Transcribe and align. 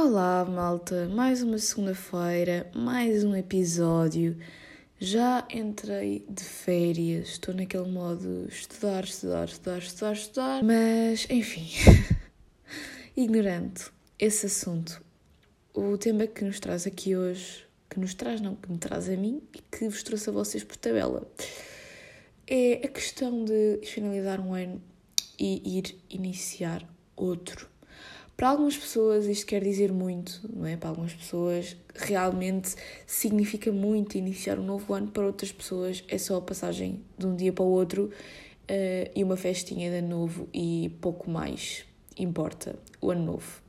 Olá, 0.00 0.44
malta! 0.44 1.08
Mais 1.08 1.42
uma 1.42 1.58
segunda-feira, 1.58 2.70
mais 2.72 3.24
um 3.24 3.34
episódio. 3.34 4.38
Já 4.96 5.44
entrei 5.52 6.24
de 6.30 6.44
férias, 6.44 7.30
estou 7.30 7.52
naquele 7.52 7.90
modo 7.90 8.46
estudar, 8.48 9.02
estudar, 9.02 9.48
estudar, 9.48 9.78
estudar, 9.78 10.12
estudar, 10.12 10.62
mas 10.62 11.26
enfim, 11.28 11.66
ignorante 13.16 13.90
esse 14.20 14.46
assunto. 14.46 15.02
O 15.74 15.98
tema 15.98 16.28
que 16.28 16.44
nos 16.44 16.60
traz 16.60 16.86
aqui 16.86 17.16
hoje, 17.16 17.66
que 17.90 17.98
nos 17.98 18.14
traz, 18.14 18.40
não, 18.40 18.54
que 18.54 18.70
me 18.70 18.78
traz 18.78 19.08
a 19.08 19.16
mim 19.16 19.42
e 19.52 19.58
que 19.58 19.88
vos 19.88 20.04
trouxe 20.04 20.30
a 20.30 20.32
vocês 20.32 20.62
por 20.62 20.76
tabela, 20.76 21.28
é 22.46 22.74
a 22.84 22.88
questão 22.88 23.44
de 23.44 23.80
finalizar 23.82 24.38
um 24.38 24.54
ano 24.54 24.80
e 25.36 25.76
ir 25.76 25.98
iniciar 26.08 26.88
outro. 27.16 27.77
Para 28.38 28.50
algumas 28.50 28.76
pessoas 28.76 29.26
isto 29.26 29.46
quer 29.46 29.64
dizer 29.64 29.92
muito, 29.92 30.40
não 30.54 30.64
é? 30.64 30.76
Para 30.76 30.90
algumas 30.90 31.12
pessoas 31.12 31.76
realmente 31.92 32.72
significa 33.04 33.72
muito 33.72 34.16
iniciar 34.16 34.60
um 34.60 34.62
novo 34.62 34.94
ano, 34.94 35.08
para 35.08 35.26
outras 35.26 35.50
pessoas 35.50 36.04
é 36.06 36.16
só 36.18 36.36
a 36.36 36.40
passagem 36.40 37.02
de 37.18 37.26
um 37.26 37.34
dia 37.34 37.52
para 37.52 37.64
o 37.64 37.68
outro 37.68 38.04
uh, 38.04 39.10
e 39.12 39.24
uma 39.24 39.36
festinha 39.36 39.90
de 39.90 39.96
ano 39.96 40.08
novo 40.20 40.48
e 40.54 40.96
pouco 41.00 41.28
mais 41.28 41.84
importa 42.16 42.78
o 43.00 43.10
ano 43.10 43.24
novo. 43.24 43.60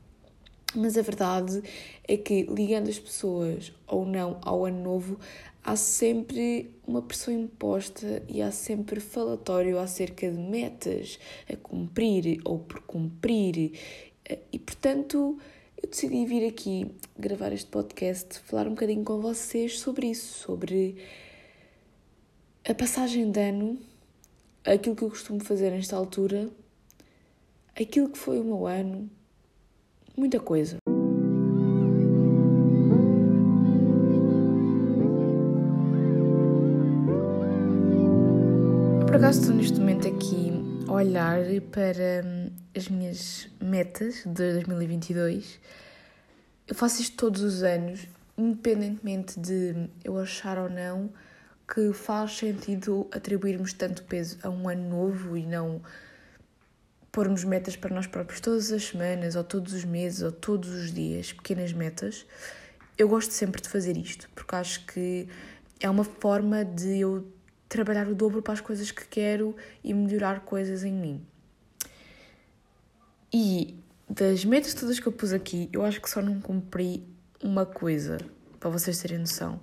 Mas 0.72 0.96
a 0.96 1.02
verdade 1.02 1.60
é 2.06 2.16
que 2.16 2.44
ligando 2.44 2.88
as 2.88 2.98
pessoas 3.00 3.72
ou 3.88 4.06
não 4.06 4.38
ao 4.40 4.64
ano 4.64 4.84
novo, 4.84 5.18
há 5.64 5.74
sempre 5.74 6.70
uma 6.86 7.02
pressão 7.02 7.34
imposta 7.34 8.22
e 8.28 8.40
há 8.40 8.52
sempre 8.52 9.00
falatório 9.00 9.80
acerca 9.80 10.30
de 10.30 10.38
metas 10.38 11.18
a 11.52 11.56
cumprir 11.56 12.40
ou 12.44 12.60
por 12.60 12.80
cumprir 12.82 13.72
e 14.52 14.58
portanto, 14.58 15.38
eu 15.82 15.88
decidi 15.88 16.24
vir 16.26 16.46
aqui 16.46 16.94
gravar 17.18 17.52
este 17.52 17.70
podcast, 17.70 18.38
falar 18.40 18.66
um 18.66 18.70
bocadinho 18.70 19.04
com 19.04 19.20
vocês 19.20 19.78
sobre 19.78 20.08
isso, 20.08 20.38
sobre 20.38 20.96
a 22.68 22.74
passagem 22.74 23.30
de 23.30 23.40
ano, 23.40 23.78
aquilo 24.64 24.94
que 24.94 25.02
eu 25.02 25.08
costumo 25.08 25.42
fazer 25.42 25.70
nesta 25.70 25.96
altura, 25.96 26.48
aquilo 27.80 28.10
que 28.10 28.18
foi 28.18 28.38
o 28.38 28.44
meu 28.44 28.66
ano, 28.66 29.10
muita 30.16 30.38
coisa. 30.38 30.76
Por 39.06 39.16
acaso 39.16 39.40
estou 39.40 39.56
neste 39.56 39.78
momento 39.80 40.06
aqui 40.06 40.52
a 40.86 40.92
olhar 40.92 41.42
para 41.72 42.24
hum, 42.24 42.39
as 42.76 42.88
minhas 42.88 43.48
metas 43.60 44.22
de 44.24 44.52
2022. 44.52 45.60
Eu 46.66 46.74
faço 46.74 47.02
isto 47.02 47.16
todos 47.16 47.42
os 47.42 47.62
anos, 47.62 48.06
independentemente 48.36 49.38
de 49.38 49.88
eu 50.04 50.18
achar 50.18 50.58
ou 50.58 50.68
não 50.68 51.10
que 51.72 51.92
faz 51.92 52.36
sentido 52.36 53.08
atribuirmos 53.12 53.72
tanto 53.72 54.02
peso 54.04 54.38
a 54.42 54.50
um 54.50 54.68
ano 54.68 54.88
novo 54.88 55.36
e 55.36 55.46
não 55.46 55.80
pormos 57.12 57.44
metas 57.44 57.76
para 57.76 57.94
nós 57.94 58.06
próprios 58.06 58.40
todas 58.40 58.72
as 58.72 58.84
semanas, 58.84 59.36
ou 59.36 59.44
todos 59.44 59.72
os 59.72 59.84
meses, 59.84 60.22
ou 60.22 60.32
todos 60.32 60.68
os 60.70 60.92
dias, 60.92 61.32
pequenas 61.32 61.72
metas. 61.72 62.26
Eu 62.98 63.08
gosto 63.08 63.32
sempre 63.32 63.60
de 63.60 63.68
fazer 63.68 63.96
isto, 63.96 64.28
porque 64.34 64.54
acho 64.54 64.84
que 64.86 65.28
é 65.80 65.88
uma 65.88 66.04
forma 66.04 66.64
de 66.64 66.98
eu 66.98 67.26
trabalhar 67.68 68.08
o 68.08 68.14
dobro 68.14 68.42
para 68.42 68.54
as 68.54 68.60
coisas 68.60 68.90
que 68.90 69.06
quero 69.06 69.56
e 69.82 69.94
melhorar 69.94 70.40
coisas 70.40 70.84
em 70.84 70.92
mim. 70.92 71.24
E 73.32 73.78
das 74.08 74.44
metas 74.44 74.74
todas 74.74 74.98
que 74.98 75.06
eu 75.06 75.12
pus 75.12 75.32
aqui, 75.32 75.68
eu 75.72 75.84
acho 75.84 76.00
que 76.00 76.10
só 76.10 76.20
não 76.20 76.40
cumpri 76.40 77.06
uma 77.42 77.64
coisa, 77.64 78.18
para 78.58 78.68
vocês 78.68 79.00
terem 79.00 79.18
noção. 79.18 79.60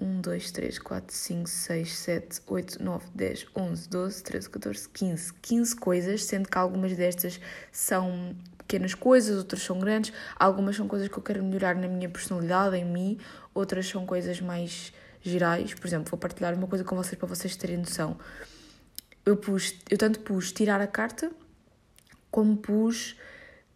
1, 0.00 0.20
2, 0.20 0.50
3, 0.52 0.78
4, 0.78 1.14
5, 1.14 1.48
6, 1.48 1.96
7, 1.96 2.40
8, 2.46 2.82
9, 2.82 3.06
10, 3.14 3.46
11, 3.56 3.88
12, 3.88 4.22
13, 4.22 4.50
14, 4.50 4.88
15. 4.90 5.32
15 5.34 5.76
coisas, 5.76 6.24
sendo 6.24 6.48
que 6.48 6.56
algumas 6.56 6.96
destas 6.96 7.40
são 7.72 8.36
pequenas 8.58 8.94
coisas, 8.94 9.38
outras 9.38 9.62
são 9.62 9.78
grandes. 9.80 10.12
Algumas 10.36 10.76
são 10.76 10.86
coisas 10.86 11.08
que 11.08 11.18
eu 11.18 11.22
quero 11.22 11.42
melhorar 11.42 11.74
na 11.74 11.88
minha 11.88 12.08
personalidade, 12.08 12.76
em 12.76 12.84
mim. 12.84 13.18
Outras 13.52 13.86
são 13.86 14.06
coisas 14.06 14.40
mais 14.40 14.92
gerais. 15.20 15.74
Por 15.74 15.86
exemplo, 15.86 16.10
vou 16.10 16.18
partilhar 16.18 16.54
uma 16.54 16.68
coisa 16.68 16.84
com 16.84 16.94
vocês 16.94 17.18
para 17.18 17.26
vocês 17.26 17.56
terem 17.56 17.78
noção. 17.78 18.16
Eu, 19.26 19.36
pus, 19.36 19.74
eu 19.90 19.98
tanto 19.98 20.20
pus 20.20 20.52
tirar 20.52 20.80
a 20.80 20.86
carta, 20.86 21.30
como 22.30 22.56
pus 22.56 23.16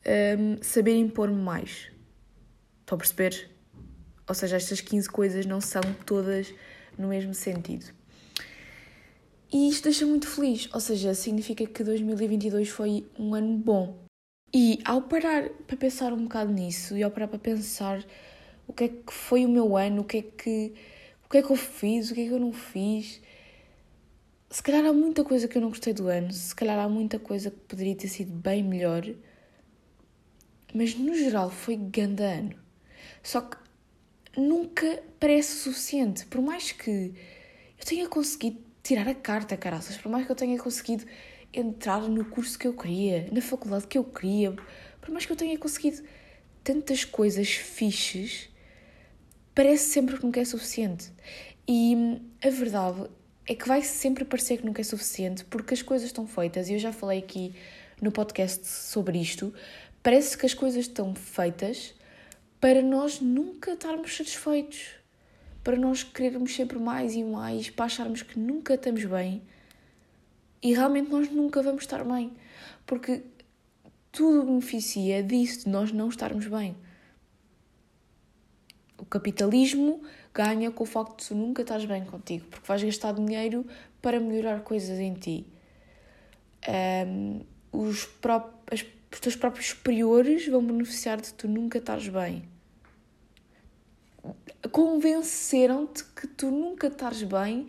um, 0.06 0.62
saber 0.62 0.96
impor-me 0.96 1.40
mais. 1.40 1.90
Estão 2.80 2.96
a 2.96 2.98
perceber? 2.98 3.50
Ou 4.28 4.34
seja, 4.34 4.56
estas 4.56 4.80
15 4.80 5.08
coisas 5.08 5.46
não 5.46 5.60
são 5.60 5.82
todas 6.06 6.52
no 6.98 7.08
mesmo 7.08 7.34
sentido. 7.34 7.86
E 9.52 9.68
isto 9.68 9.84
deixa 9.84 10.06
muito 10.06 10.26
feliz, 10.26 10.68
ou 10.72 10.80
seja, 10.80 11.12
significa 11.12 11.66
que 11.66 11.84
2022 11.84 12.70
foi 12.70 13.06
um 13.18 13.34
ano 13.34 13.58
bom. 13.58 14.02
E 14.54 14.78
ao 14.84 15.02
parar 15.02 15.50
para 15.66 15.76
pensar 15.76 16.12
um 16.12 16.24
bocado 16.24 16.52
nisso 16.52 16.96
e 16.96 17.02
ao 17.02 17.10
parar 17.10 17.28
para 17.28 17.38
pensar 17.38 18.04
o 18.66 18.72
que 18.72 18.84
é 18.84 18.88
que 18.88 19.12
foi 19.12 19.44
o 19.44 19.48
meu 19.48 19.76
ano, 19.76 20.02
o 20.02 20.04
que 20.04 20.18
é 20.18 20.22
que, 20.22 20.74
o 21.24 21.28
que, 21.28 21.38
é 21.38 21.42
que 21.42 21.50
eu 21.50 21.56
fiz, 21.56 22.10
o 22.10 22.14
que 22.14 22.22
é 22.22 22.28
que 22.28 22.32
eu 22.32 22.40
não 22.40 22.52
fiz, 22.52 23.20
se 24.52 24.62
calhar 24.62 24.84
há 24.84 24.92
muita 24.92 25.24
coisa 25.24 25.48
que 25.48 25.56
eu 25.56 25.62
não 25.62 25.70
gostei 25.70 25.94
do 25.94 26.08
ano, 26.08 26.30
se 26.30 26.54
calhar 26.54 26.78
há 26.78 26.86
muita 26.86 27.18
coisa 27.18 27.50
que 27.50 27.56
poderia 27.60 27.96
ter 27.96 28.08
sido 28.08 28.30
bem 28.32 28.62
melhor, 28.62 29.02
mas 30.74 30.94
no 30.94 31.14
geral 31.14 31.48
foi 31.50 31.74
ganda 31.74 32.22
ano. 32.22 32.54
Só 33.22 33.40
que 33.40 33.56
nunca 34.36 35.02
parece 35.18 35.56
suficiente, 35.56 36.26
por 36.26 36.42
mais 36.42 36.70
que 36.70 37.14
eu 37.78 37.84
tenha 37.86 38.06
conseguido 38.06 38.58
tirar 38.82 39.08
a 39.08 39.14
carta, 39.14 39.56
caraças, 39.56 39.96
por 39.96 40.12
mais 40.12 40.26
que 40.26 40.32
eu 40.32 40.36
tenha 40.36 40.58
conseguido 40.58 41.06
entrar 41.50 42.02
no 42.02 42.22
curso 42.26 42.58
que 42.58 42.68
eu 42.68 42.74
queria, 42.74 43.30
na 43.32 43.40
faculdade 43.40 43.86
que 43.86 43.96
eu 43.96 44.04
queria, 44.04 44.54
por 45.00 45.10
mais 45.10 45.24
que 45.24 45.32
eu 45.32 45.36
tenha 45.36 45.56
conseguido 45.56 46.02
tantas 46.62 47.06
coisas 47.06 47.48
fixes, 47.52 48.50
parece 49.54 49.88
sempre 49.88 50.18
que 50.18 50.24
nunca 50.24 50.40
é 50.40 50.44
suficiente. 50.44 51.10
E 51.66 52.20
a 52.44 52.50
verdade 52.50 53.08
é 53.46 53.54
que 53.54 53.66
vai 53.66 53.82
sempre 53.82 54.24
parecer 54.24 54.58
que 54.58 54.66
nunca 54.66 54.80
é 54.80 54.84
suficiente 54.84 55.44
porque 55.44 55.74
as 55.74 55.82
coisas 55.82 56.06
estão 56.06 56.26
feitas 56.26 56.68
e 56.68 56.74
eu 56.74 56.78
já 56.78 56.92
falei 56.92 57.18
aqui 57.18 57.54
no 58.00 58.12
podcast 58.12 58.66
sobre 58.66 59.18
isto. 59.18 59.52
Parece 60.02 60.36
que 60.36 60.46
as 60.46 60.54
coisas 60.54 60.86
estão 60.86 61.14
feitas 61.14 61.94
para 62.60 62.82
nós 62.82 63.20
nunca 63.20 63.72
estarmos 63.72 64.16
satisfeitos, 64.16 64.90
para 65.64 65.76
nós 65.76 66.02
querermos 66.02 66.54
sempre 66.54 66.78
mais 66.78 67.14
e 67.14 67.24
mais, 67.24 67.70
para 67.70 67.86
acharmos 67.86 68.22
que 68.22 68.38
nunca 68.38 68.74
estamos 68.74 69.04
bem 69.04 69.42
e 70.62 70.72
realmente 70.72 71.10
nós 71.10 71.28
nunca 71.28 71.60
vamos 71.60 71.82
estar 71.82 72.04
bem, 72.04 72.32
porque 72.86 73.22
tudo 74.12 74.44
beneficia 74.44 75.22
disso, 75.22 75.64
de 75.64 75.68
nós 75.70 75.90
não 75.90 76.08
estarmos 76.08 76.46
bem. 76.46 76.76
O 78.96 79.04
capitalismo 79.04 80.02
ganha 80.34 80.70
com 80.70 80.84
o 80.84 80.86
facto 80.86 81.20
de 81.20 81.28
tu 81.28 81.34
nunca 81.34 81.62
estás 81.62 81.84
bem 81.84 82.04
contigo, 82.04 82.46
porque 82.46 82.66
vais 82.66 82.82
gastar 82.82 83.12
dinheiro 83.12 83.66
para 84.00 84.18
melhorar 84.18 84.60
coisas 84.60 84.98
em 84.98 85.14
ti. 85.14 85.46
Um, 86.68 87.40
os, 87.72 88.04
pró 88.04 88.50
as, 88.70 88.84
os 89.12 89.20
teus 89.20 89.36
próprios 89.36 89.68
superiores 89.68 90.46
vão 90.46 90.64
beneficiar 90.64 91.20
de 91.20 91.32
tu 91.34 91.48
nunca 91.48 91.78
estás 91.78 92.08
bem. 92.08 92.48
Convenceram-te 94.70 96.04
que 96.04 96.26
tu 96.26 96.50
nunca 96.50 96.86
estás 96.86 97.22
bem 97.22 97.68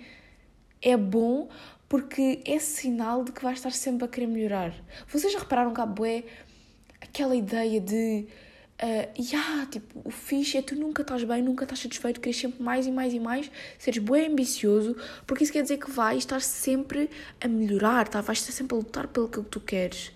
é 0.81 0.95
bom 0.95 1.49
porque 1.89 2.41
é 2.45 2.59
sinal 2.59 3.23
de 3.23 3.31
que 3.31 3.43
vais 3.43 3.57
estar 3.57 3.71
sempre 3.71 4.05
a 4.05 4.07
querer 4.07 4.27
melhorar. 4.27 4.73
Vocês 5.07 5.31
já 5.31 5.39
repararam 5.39 5.73
que 5.73 5.81
há 5.81 5.85
bué 5.85 6.23
aquela 7.01 7.35
ideia 7.35 7.79
de 7.79 8.27
Uh, 8.83 9.07
yeah, 9.17 9.65
tipo, 9.67 10.01
o 10.03 10.11
fixe 10.11 10.57
é 10.57 10.61
tu 10.61 10.75
nunca 10.75 11.03
estás 11.03 11.23
bem, 11.23 11.41
nunca 11.41 11.63
estás 11.63 11.79
satisfeito, 11.79 12.19
queres 12.19 12.37
sempre 12.37 12.61
mais 12.61 12.85
e 12.85 12.91
mais 12.91 13.13
e 13.13 13.19
mais, 13.19 13.49
seres 13.79 14.03
bem 14.03 14.27
ambicioso, 14.27 14.97
porque 15.25 15.45
isso 15.45 15.53
quer 15.53 15.61
dizer 15.61 15.77
que 15.77 15.89
vais 15.89 16.17
estar 16.17 16.41
sempre 16.41 17.09
a 17.39 17.47
melhorar, 17.47 18.09
tá? 18.09 18.19
vais 18.19 18.39
estar 18.39 18.51
sempre 18.51 18.75
a 18.75 18.79
lutar 18.79 19.07
pelo 19.07 19.29
que 19.29 19.41
tu 19.43 19.61
queres. 19.61 20.11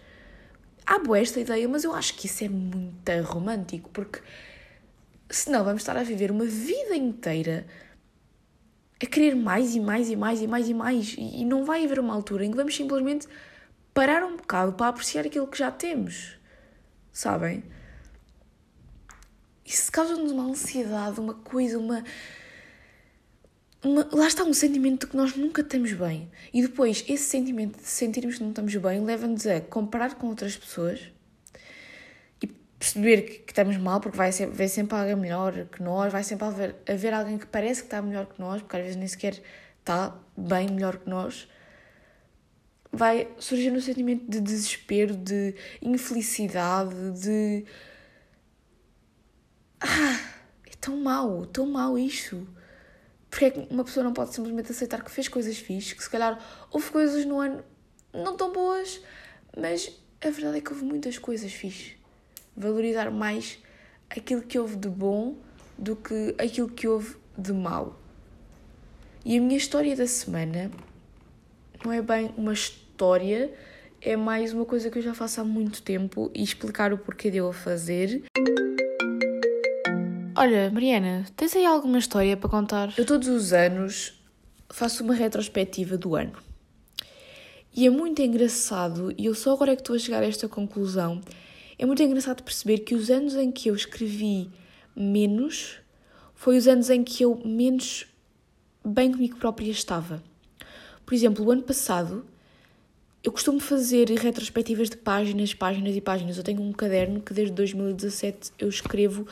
Há 0.85 0.99
boa 0.99 1.17
esta 1.17 1.39
ideia, 1.39 1.65
mas 1.69 1.85
eu 1.85 1.93
acho 1.93 2.13
que 2.15 2.25
isso 2.25 2.43
é 2.43 2.49
muito 2.49 3.09
romântico, 3.23 3.89
porque 3.91 4.19
senão 5.29 5.63
vamos 5.63 5.81
estar 5.81 5.95
a 5.95 6.03
viver 6.03 6.29
uma 6.29 6.45
vida 6.45 6.93
inteira 6.93 7.65
a 9.01 9.05
querer 9.05 9.33
mais 9.33 9.75
e 9.75 9.79
mais 9.79 10.09
e 10.09 10.17
mais 10.17 10.41
e 10.41 10.47
mais 10.47 10.67
e 10.67 10.73
mais, 10.73 11.15
e 11.17 11.45
não 11.45 11.63
vai 11.63 11.85
haver 11.85 11.99
uma 11.99 12.13
altura 12.13 12.43
em 12.43 12.51
que 12.51 12.57
vamos 12.57 12.75
simplesmente 12.75 13.29
parar 13.93 14.25
um 14.25 14.35
bocado 14.35 14.73
para 14.73 14.89
apreciar 14.89 15.25
aquilo 15.25 15.47
que 15.47 15.57
já 15.57 15.71
temos, 15.71 16.37
sabem? 17.13 17.63
Isso 19.67 19.91
causa-nos 19.91 20.31
uma 20.31 20.45
ansiedade, 20.45 21.19
uma 21.19 21.33
coisa, 21.33 21.77
uma, 21.77 22.01
uma. 23.83 24.07
Lá 24.13 24.25
está 24.27 24.45
um 24.45 24.53
sentimento 24.53 25.01
de 25.01 25.11
que 25.11 25.17
nós 25.17 25.35
nunca 25.35 25.61
estamos 25.61 25.91
bem. 25.91 26.31
E 26.53 26.61
depois, 26.61 27.03
esse 27.05 27.25
sentimento 27.25 27.77
de 27.77 27.85
sentirmos 27.85 28.37
que 28.37 28.43
não 28.43 28.51
estamos 28.51 28.73
bem 28.73 29.03
leva-nos 29.03 29.45
a 29.45 29.59
comparar 29.59 30.15
com 30.15 30.27
outras 30.27 30.55
pessoas. 30.55 31.11
E 32.41 32.47
perceber 32.47 33.23
que, 33.23 33.39
que, 33.39 33.51
estamos 33.51 33.75
mal, 33.75 33.99
porque 33.99 34.17
vai, 34.17 34.31
ser, 34.31 34.47
vai 34.47 34.69
sempre 34.69 34.97
alguém 34.97 35.17
melhor 35.17 35.65
que 35.65 35.83
nós, 35.83 36.13
vai 36.13 36.23
sempre 36.23 36.47
haver, 36.47 36.75
haver 36.87 37.13
alguém 37.13 37.37
que 37.37 37.45
parece 37.45 37.81
que 37.81 37.87
está 37.87 38.01
melhor 38.01 38.25
que 38.25 38.39
nós, 38.39 38.61
porque 38.61 38.77
às 38.77 38.83
vezes 38.83 38.95
nem 38.95 39.07
sequer 39.07 39.41
está 39.81 40.17
bem 40.37 40.69
melhor 40.69 40.97
que 40.97 41.09
nós, 41.09 41.45
vai 42.89 43.27
surgir 43.37 43.71
um 43.71 43.81
sentimento 43.81 44.29
de 44.29 44.39
desespero, 44.39 45.13
de 45.13 45.55
infelicidade, 45.81 47.11
de. 47.19 47.65
Ah, 49.79 50.19
é 50.65 50.71
tão 50.79 50.97
mau, 50.97 51.45
tão 51.45 51.65
mau 51.65 51.97
isto. 51.97 52.47
Porque 53.29 53.45
é 53.45 53.49
que 53.51 53.73
uma 53.73 53.83
pessoa 53.83 54.03
não 54.03 54.13
pode 54.13 54.33
simplesmente 54.33 54.71
aceitar 54.71 55.03
que 55.03 55.11
fez 55.11 55.27
coisas 55.27 55.57
fixas, 55.57 55.93
que 55.93 56.03
se 56.03 56.09
calhar 56.09 56.39
houve 56.71 56.89
coisas 56.89 57.25
no 57.25 57.39
ano 57.39 57.63
não 58.13 58.35
tão 58.35 58.51
boas, 58.51 59.01
mas 59.55 59.91
a 60.21 60.29
verdade 60.29 60.57
é 60.57 60.61
que 60.61 60.71
houve 60.71 60.83
muitas 60.83 61.17
coisas 61.17 61.51
fixas. 61.51 61.91
Valorizar 62.55 63.11
mais 63.11 63.59
aquilo 64.09 64.41
que 64.41 64.57
houve 64.57 64.75
de 64.75 64.89
bom 64.89 65.35
do 65.77 65.95
que 65.95 66.35
aquilo 66.39 66.69
que 66.69 66.87
houve 66.87 67.17
de 67.37 67.53
mau. 67.53 67.99
E 69.23 69.37
a 69.37 69.41
minha 69.41 69.57
história 69.57 69.95
da 69.95 70.07
semana 70.07 70.71
não 71.83 71.91
é 71.91 72.01
bem 72.01 72.33
uma 72.37 72.53
história, 72.53 73.53
é 74.01 74.15
mais 74.15 74.53
uma 74.53 74.65
coisa 74.65 74.89
que 74.89 74.97
eu 74.97 75.03
já 75.03 75.13
faço 75.13 75.41
há 75.41 75.43
muito 75.43 75.81
tempo 75.81 76.31
e 76.33 76.41
explicar 76.41 76.93
o 76.93 76.97
porquê 76.97 77.29
de 77.29 77.37
eu 77.37 77.49
a 77.49 77.53
fazer. 77.53 78.23
Olha, 80.39 80.69
Mariana, 80.69 81.25
tens 81.35 81.55
aí 81.55 81.65
alguma 81.65 81.97
história 81.97 82.37
para 82.37 82.47
contar? 82.47 82.93
Eu 82.95 83.07
todos 83.07 83.27
os 83.27 83.53
anos 83.53 84.13
faço 84.69 85.03
uma 85.03 85.15
retrospectiva 85.15 85.97
do 85.97 86.15
ano. 86.15 86.33
E 87.75 87.87
é 87.87 87.89
muito 87.89 88.21
engraçado, 88.21 89.11
e 89.17 89.25
eu 89.25 89.33
só 89.33 89.53
agora 89.53 89.71
é 89.71 89.75
que 89.75 89.81
estou 89.81 89.95
a 89.95 89.99
chegar 89.99 90.21
a 90.21 90.27
esta 90.27 90.47
conclusão, 90.47 91.21
é 91.79 91.87
muito 91.87 92.03
engraçado 92.03 92.43
perceber 92.43 92.81
que 92.81 92.93
os 92.93 93.09
anos 93.09 93.33
em 93.33 93.51
que 93.51 93.67
eu 93.67 93.73
escrevi 93.73 94.51
menos 94.95 95.79
foi 96.35 96.55
os 96.55 96.67
anos 96.67 96.91
em 96.91 97.03
que 97.03 97.23
eu 97.23 97.41
menos 97.43 98.05
bem 98.85 99.11
comigo 99.11 99.37
própria 99.37 99.71
estava. 99.71 100.21
Por 101.03 101.15
exemplo, 101.15 101.43
o 101.43 101.49
ano 101.49 101.63
passado 101.63 102.23
eu 103.23 103.31
costumo 103.31 103.59
fazer 103.59 104.09
retrospectivas 104.11 104.89
de 104.89 104.97
páginas, 104.97 105.53
páginas 105.53 105.95
e 105.95 105.99
páginas. 105.99 106.37
Eu 106.37 106.43
tenho 106.43 106.61
um 106.61 106.71
caderno 106.71 107.19
que 107.19 107.33
desde 107.33 107.53
2017 107.55 108.51
eu 108.57 108.69
escrevo 108.69 109.27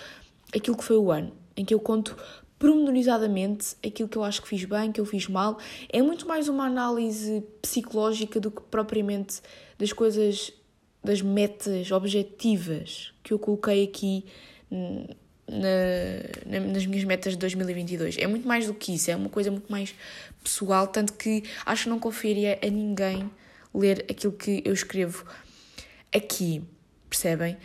aquilo 0.56 0.78
que 0.78 0.84
foi 0.84 0.98
o 0.98 1.12
ano, 1.12 1.32
em 1.56 1.66
que 1.66 1.74
eu 1.74 1.80
conto 1.80 2.16
pormenorizadamente 2.58 3.76
aquilo 3.86 4.08
que 4.08 4.18
eu 4.18 4.24
acho 4.24 4.42
que 4.42 4.48
fiz 4.48 4.64
bem, 4.64 4.92
que 4.92 5.00
eu 5.00 5.06
fiz 5.06 5.28
mal. 5.28 5.60
É 5.92 6.02
muito 6.02 6.28
mais 6.28 6.48
uma 6.48 6.66
análise 6.66 7.44
psicológica 7.62 8.40
do 8.40 8.50
que 8.50 8.62
propriamente 8.62 9.42
das 9.78 9.92
coisas, 9.92 10.54
das 11.04 11.22
metas 11.22 11.92
objetivas 11.92 13.14
que 13.22 13.34
eu 13.34 13.40
coloquei 13.40 13.84
aqui 13.84 14.26
na, 15.48 16.60
nas 16.72 16.86
minhas 16.86 17.04
metas 17.04 17.34
de 17.34 17.40
2022. 17.40 18.18
É 18.18 18.28
muito 18.28 18.48
mais 18.48 18.68
do 18.68 18.74
que 18.74 18.96
isso, 18.96 19.12
é 19.12 19.16
uma 19.16 19.30
coisa 19.30 19.52
muito 19.52 19.70
mais 19.72 19.94
pessoal, 20.44 20.88
tanto 20.88 21.14
que 21.14 21.44
acho 21.66 21.84
que 21.84 21.90
não 21.90 22.00
confiaria 22.00 22.58
a 22.64 22.70
ninguém 22.70 23.30
ler 23.74 24.06
aquilo 24.10 24.34
que 24.34 24.62
eu 24.66 24.74
escrevo 24.74 25.26
aqui, 26.14 26.64
percebem? 27.10 27.58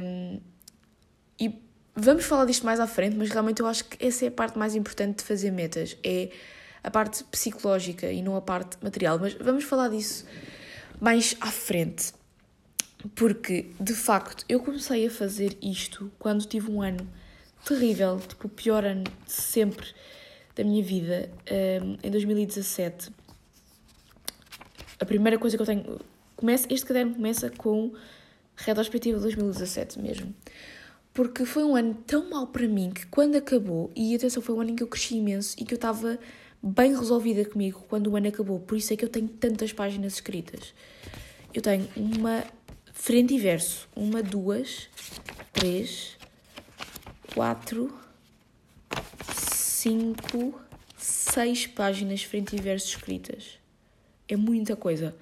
Um, 0.00 0.40
e 1.38 1.48
Vamos 1.94 2.24
falar 2.24 2.46
disto 2.46 2.64
mais 2.64 2.80
à 2.80 2.86
frente, 2.86 3.16
mas 3.16 3.28
realmente 3.28 3.60
eu 3.60 3.66
acho 3.66 3.84
que 3.84 4.04
essa 4.04 4.24
é 4.24 4.28
a 4.28 4.30
parte 4.30 4.58
mais 4.58 4.74
importante 4.74 5.18
de 5.18 5.24
fazer 5.24 5.50
metas, 5.50 5.96
é 6.02 6.30
a 6.82 6.90
parte 6.90 7.22
psicológica 7.24 8.10
e 8.10 8.22
não 8.22 8.34
a 8.34 8.40
parte 8.40 8.78
material. 8.82 9.18
Mas 9.18 9.34
vamos 9.34 9.64
falar 9.64 9.88
disso 9.88 10.24
mais 10.98 11.36
à 11.38 11.48
frente. 11.50 12.14
Porque, 13.14 13.70
de 13.78 13.94
facto, 13.94 14.44
eu 14.48 14.60
comecei 14.60 15.06
a 15.06 15.10
fazer 15.10 15.58
isto 15.60 16.10
quando 16.18 16.46
tive 16.46 16.70
um 16.70 16.80
ano 16.80 17.06
terrível, 17.64 18.18
tipo 18.20 18.46
o 18.46 18.50
pior 18.50 18.84
ano 18.84 19.04
de 19.04 19.32
sempre 19.32 19.86
da 20.56 20.64
minha 20.64 20.82
vida, 20.82 21.30
um, 21.82 21.98
em 22.02 22.10
2017. 22.10 23.10
A 24.98 25.04
primeira 25.04 25.38
coisa 25.38 25.56
que 25.56 25.62
eu 25.62 25.66
tenho. 25.66 26.00
Começa, 26.36 26.66
este 26.70 26.86
caderno 26.86 27.14
começa 27.14 27.50
com 27.50 27.92
retrospectiva 28.56 29.18
de 29.18 29.22
2017 29.24 29.98
mesmo 30.00 30.34
porque 31.12 31.44
foi 31.44 31.64
um 31.64 31.76
ano 31.76 31.94
tão 32.06 32.30
mau 32.30 32.46
para 32.46 32.66
mim 32.66 32.90
que 32.90 33.06
quando 33.06 33.36
acabou, 33.36 33.90
e 33.94 34.14
atenção, 34.14 34.42
foi 34.42 34.54
um 34.54 34.60
ano 34.60 34.70
em 34.70 34.76
que 34.76 34.82
eu 34.82 34.86
cresci 34.86 35.16
imenso 35.16 35.54
e 35.58 35.64
que 35.64 35.74
eu 35.74 35.76
estava 35.76 36.18
bem 36.62 36.96
resolvida 36.96 37.44
comigo 37.44 37.84
quando 37.88 38.08
o 38.08 38.16
ano 38.16 38.28
acabou, 38.28 38.60
por 38.60 38.76
isso 38.78 38.92
é 38.92 38.96
que 38.96 39.04
eu 39.04 39.08
tenho 39.08 39.28
tantas 39.28 39.72
páginas 39.72 40.14
escritas. 40.14 40.72
Eu 41.52 41.60
tenho 41.60 41.88
uma 41.96 42.44
frente 42.92 43.34
e 43.34 43.38
verso, 43.38 43.88
uma, 43.94 44.22
duas, 44.22 44.88
três, 45.52 46.16
quatro, 47.34 47.92
cinco, 49.34 50.58
seis 50.96 51.66
páginas 51.66 52.22
frente 52.22 52.56
e 52.56 52.60
verso 52.60 52.88
escritas. 52.88 53.58
É 54.28 54.36
muita 54.36 54.76
coisa. 54.76 55.14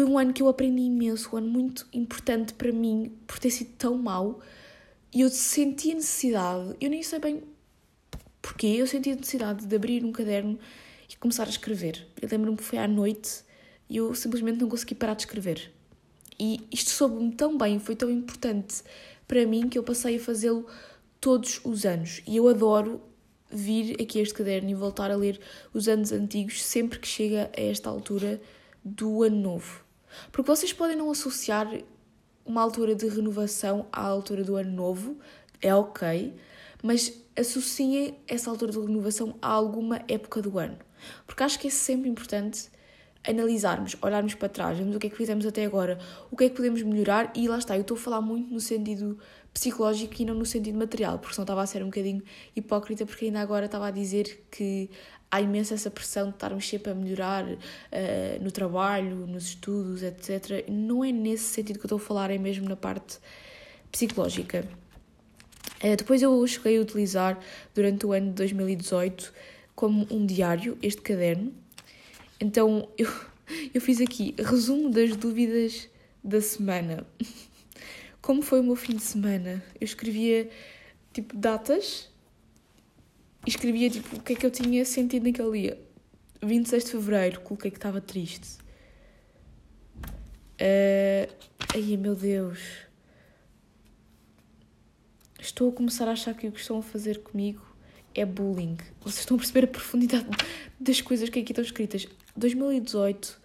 Foi 0.00 0.08
um 0.08 0.16
ano 0.16 0.32
que 0.32 0.40
eu 0.40 0.48
aprendi 0.48 0.80
imenso, 0.80 1.28
um 1.30 1.36
ano 1.36 1.48
muito 1.50 1.86
importante 1.92 2.54
para 2.54 2.72
mim, 2.72 3.12
por 3.26 3.38
ter 3.38 3.50
sido 3.50 3.72
tão 3.76 3.98
mau. 3.98 4.40
E 5.12 5.20
eu 5.20 5.28
senti 5.28 5.92
a 5.92 5.96
necessidade, 5.96 6.74
eu 6.80 6.88
nem 6.88 7.02
sei 7.02 7.18
bem 7.18 7.42
porquê, 8.40 8.68
eu 8.78 8.86
senti 8.86 9.10
a 9.10 9.14
necessidade 9.14 9.66
de 9.66 9.76
abrir 9.76 10.02
um 10.02 10.10
caderno 10.10 10.58
e 11.06 11.14
começar 11.18 11.42
a 11.42 11.50
escrever. 11.50 12.06
Eu 12.18 12.30
lembro-me 12.32 12.56
que 12.56 12.64
foi 12.64 12.78
à 12.78 12.88
noite 12.88 13.44
e 13.90 13.98
eu 13.98 14.14
simplesmente 14.14 14.58
não 14.58 14.70
consegui 14.70 14.94
parar 14.94 15.12
de 15.12 15.24
escrever. 15.24 15.70
E 16.38 16.66
isto 16.72 16.88
soube-me 16.88 17.32
tão 17.32 17.58
bem, 17.58 17.78
foi 17.78 17.94
tão 17.94 18.08
importante 18.08 18.82
para 19.28 19.44
mim 19.44 19.68
que 19.68 19.76
eu 19.76 19.82
passei 19.82 20.16
a 20.16 20.18
fazê-lo 20.18 20.66
todos 21.20 21.60
os 21.62 21.84
anos. 21.84 22.22
E 22.26 22.38
eu 22.38 22.48
adoro 22.48 23.02
vir 23.50 24.00
aqui 24.00 24.18
a 24.18 24.22
este 24.22 24.32
caderno 24.32 24.70
e 24.70 24.74
voltar 24.74 25.10
a 25.10 25.16
ler 25.16 25.38
os 25.74 25.88
anos 25.88 26.10
antigos 26.10 26.64
sempre 26.64 26.98
que 26.98 27.06
chega 27.06 27.50
a 27.54 27.60
esta 27.60 27.90
altura 27.90 28.40
do 28.82 29.22
ano 29.22 29.36
novo. 29.36 29.89
Porque 30.30 30.50
vocês 30.50 30.72
podem 30.72 30.96
não 30.96 31.10
associar 31.10 31.68
uma 32.44 32.62
altura 32.62 32.94
de 32.94 33.08
renovação 33.08 33.86
à 33.92 34.02
altura 34.02 34.42
do 34.42 34.56
ano 34.56 34.72
novo, 34.72 35.18
é 35.60 35.74
ok, 35.74 36.34
mas 36.82 37.12
associem 37.36 38.18
essa 38.26 38.50
altura 38.50 38.72
de 38.72 38.80
renovação 38.80 39.36
a 39.40 39.48
alguma 39.48 40.02
época 40.08 40.42
do 40.42 40.58
ano. 40.58 40.78
Porque 41.26 41.42
acho 41.42 41.58
que 41.58 41.68
é 41.68 41.70
sempre 41.70 42.08
importante 42.08 42.68
analisarmos, 43.26 43.96
olharmos 44.00 44.34
para 44.34 44.48
trás, 44.48 44.78
vermos 44.78 44.96
o 44.96 44.98
que 44.98 45.06
é 45.06 45.10
que 45.10 45.16
fizemos 45.16 45.44
até 45.44 45.64
agora, 45.64 45.98
o 46.30 46.36
que 46.36 46.44
é 46.44 46.48
que 46.48 46.56
podemos 46.56 46.82
melhorar 46.82 47.30
e 47.34 47.46
lá 47.48 47.58
está, 47.58 47.76
eu 47.76 47.82
estou 47.82 47.96
a 47.96 48.00
falar 48.00 48.20
muito 48.20 48.52
no 48.52 48.60
sentido 48.60 49.18
psicológico 49.52 50.14
e 50.20 50.24
não 50.24 50.34
no 50.34 50.46
sentido 50.46 50.78
material, 50.78 51.18
porque 51.18 51.34
senão 51.34 51.44
estava 51.44 51.62
a 51.62 51.66
ser 51.66 51.82
um 51.82 51.86
bocadinho 51.86 52.22
hipócrita, 52.56 53.04
porque 53.04 53.26
ainda 53.26 53.40
agora 53.40 53.66
estava 53.66 53.88
a 53.88 53.90
dizer 53.90 54.46
que 54.50 54.88
há 55.30 55.40
imensa 55.40 55.74
essa 55.74 55.90
pressão 55.90 56.28
de 56.28 56.34
estarmos 56.34 56.68
sempre 56.68 56.90
a 56.90 56.94
melhorar 56.94 57.44
uh, 57.44 57.58
no 58.42 58.50
trabalho, 58.50 59.26
nos 59.26 59.44
estudos, 59.44 60.02
etc. 60.02 60.68
Não 60.68 61.04
é 61.04 61.12
nesse 61.12 61.44
sentido 61.44 61.78
que 61.78 61.84
eu 61.84 61.88
estou 61.88 61.98
a 61.98 62.00
falar, 62.00 62.30
é 62.30 62.38
mesmo 62.38 62.68
na 62.68 62.76
parte 62.76 63.18
psicológica. 63.92 64.66
Uh, 65.82 65.96
depois 65.96 66.20
eu 66.20 66.46
cheguei 66.46 66.78
a 66.78 66.80
utilizar 66.80 67.38
durante 67.74 68.04
o 68.04 68.12
ano 68.12 68.28
de 68.28 68.34
2018 68.34 69.32
como 69.74 70.06
um 70.10 70.26
diário 70.26 70.76
este 70.82 71.00
caderno. 71.00 71.54
Então 72.40 72.88
eu, 72.98 73.08
eu 73.72 73.80
fiz 73.80 74.00
aqui 74.00 74.34
resumo 74.38 74.90
das 74.90 75.14
dúvidas 75.16 75.88
da 76.22 76.40
semana. 76.40 77.06
Como 78.20 78.42
foi 78.42 78.60
o 78.60 78.62
meu 78.62 78.76
fim 78.76 78.96
de 78.96 79.02
semana? 79.02 79.64
Eu 79.80 79.84
escrevia 79.86 80.50
tipo 81.12 81.34
datas 81.34 82.09
escrevia 83.46 83.90
tipo 83.90 84.16
o 84.16 84.20
que 84.20 84.32
é 84.34 84.36
que 84.36 84.46
eu 84.46 84.50
tinha 84.50 84.84
sentido 84.84 85.24
naquele 85.24 85.62
dia. 85.62 85.80
26 86.42 86.84
de 86.84 86.90
Fevereiro, 86.90 87.40
coloquei 87.40 87.70
que 87.70 87.76
estava 87.76 88.00
triste. 88.00 88.58
Uh, 90.60 91.32
ai 91.74 91.96
meu 91.96 92.14
Deus. 92.14 92.58
Estou 95.38 95.70
a 95.70 95.72
começar 95.72 96.06
a 96.06 96.12
achar 96.12 96.34
que 96.34 96.46
o 96.48 96.52
que 96.52 96.60
estão 96.60 96.78
a 96.78 96.82
fazer 96.82 97.22
comigo 97.22 97.62
é 98.14 98.24
bullying. 98.24 98.76
Vocês 99.00 99.20
estão 99.20 99.36
a 99.36 99.38
perceber 99.38 99.64
a 99.64 99.68
profundidade 99.68 100.26
das 100.78 101.00
coisas 101.00 101.28
que 101.28 101.38
aqui 101.38 101.52
estão 101.52 101.64
escritas. 101.64 102.06
2018, 102.36 103.40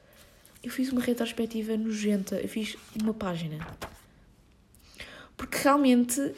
eu 0.63 0.71
fiz 0.71 0.91
uma 0.91 1.01
retrospectiva 1.01 1.77
nojenta. 1.77 2.35
Eu 2.35 2.49
fiz 2.49 2.75
uma 3.01 3.13
página. 3.13 3.65
Porque 5.37 5.57
realmente 5.57 6.33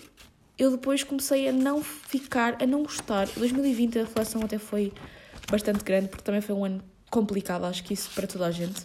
eu 0.57 0.71
depois 0.71 1.03
comecei 1.03 1.47
a 1.47 1.51
não 1.51 1.83
ficar, 1.83 2.61
a 2.61 2.65
não 2.65 2.83
gostar. 2.83 3.27
2020 3.35 3.99
a 3.99 4.01
reflexão 4.03 4.41
até 4.41 4.57
foi 4.57 4.91
bastante 5.49 5.83
grande, 5.83 6.07
porque 6.07 6.23
também 6.23 6.41
foi 6.41 6.55
um 6.55 6.65
ano 6.65 6.83
complicado, 7.09 7.65
acho 7.65 7.83
que 7.83 7.93
isso 7.93 8.09
para 8.13 8.27
toda 8.27 8.47
a 8.47 8.51
gente. 8.51 8.81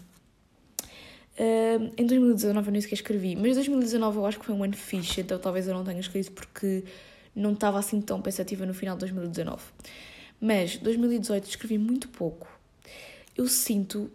Uh, 1.39 1.91
em 1.97 2.07
2019 2.07 2.69
eu 2.69 2.73
nem 2.73 2.81
sequer 2.81 2.95
escrevi, 2.95 3.35
mas 3.35 3.55
2019 3.55 4.19
eu 4.19 4.27
acho 4.27 4.39
que 4.39 4.45
foi 4.45 4.55
um 4.55 4.63
ano 4.63 4.77
fixe, 4.77 5.23
então 5.23 5.39
talvez 5.39 5.67
eu 5.67 5.73
não 5.75 5.83
tenha 5.83 5.99
escrito 5.99 6.31
porque 6.33 6.85
não 7.35 7.53
estava 7.55 7.79
assim 7.79 8.01
tão 8.03 8.21
pensativa 8.21 8.67
no 8.67 8.75
final 8.75 8.95
de 8.97 9.01
2019. 9.01 9.63
Mas 10.39 10.77
2018 10.77 11.49
escrevi 11.49 11.79
muito 11.79 12.09
pouco. 12.09 12.47
Eu 13.35 13.49
sinto 13.49 14.11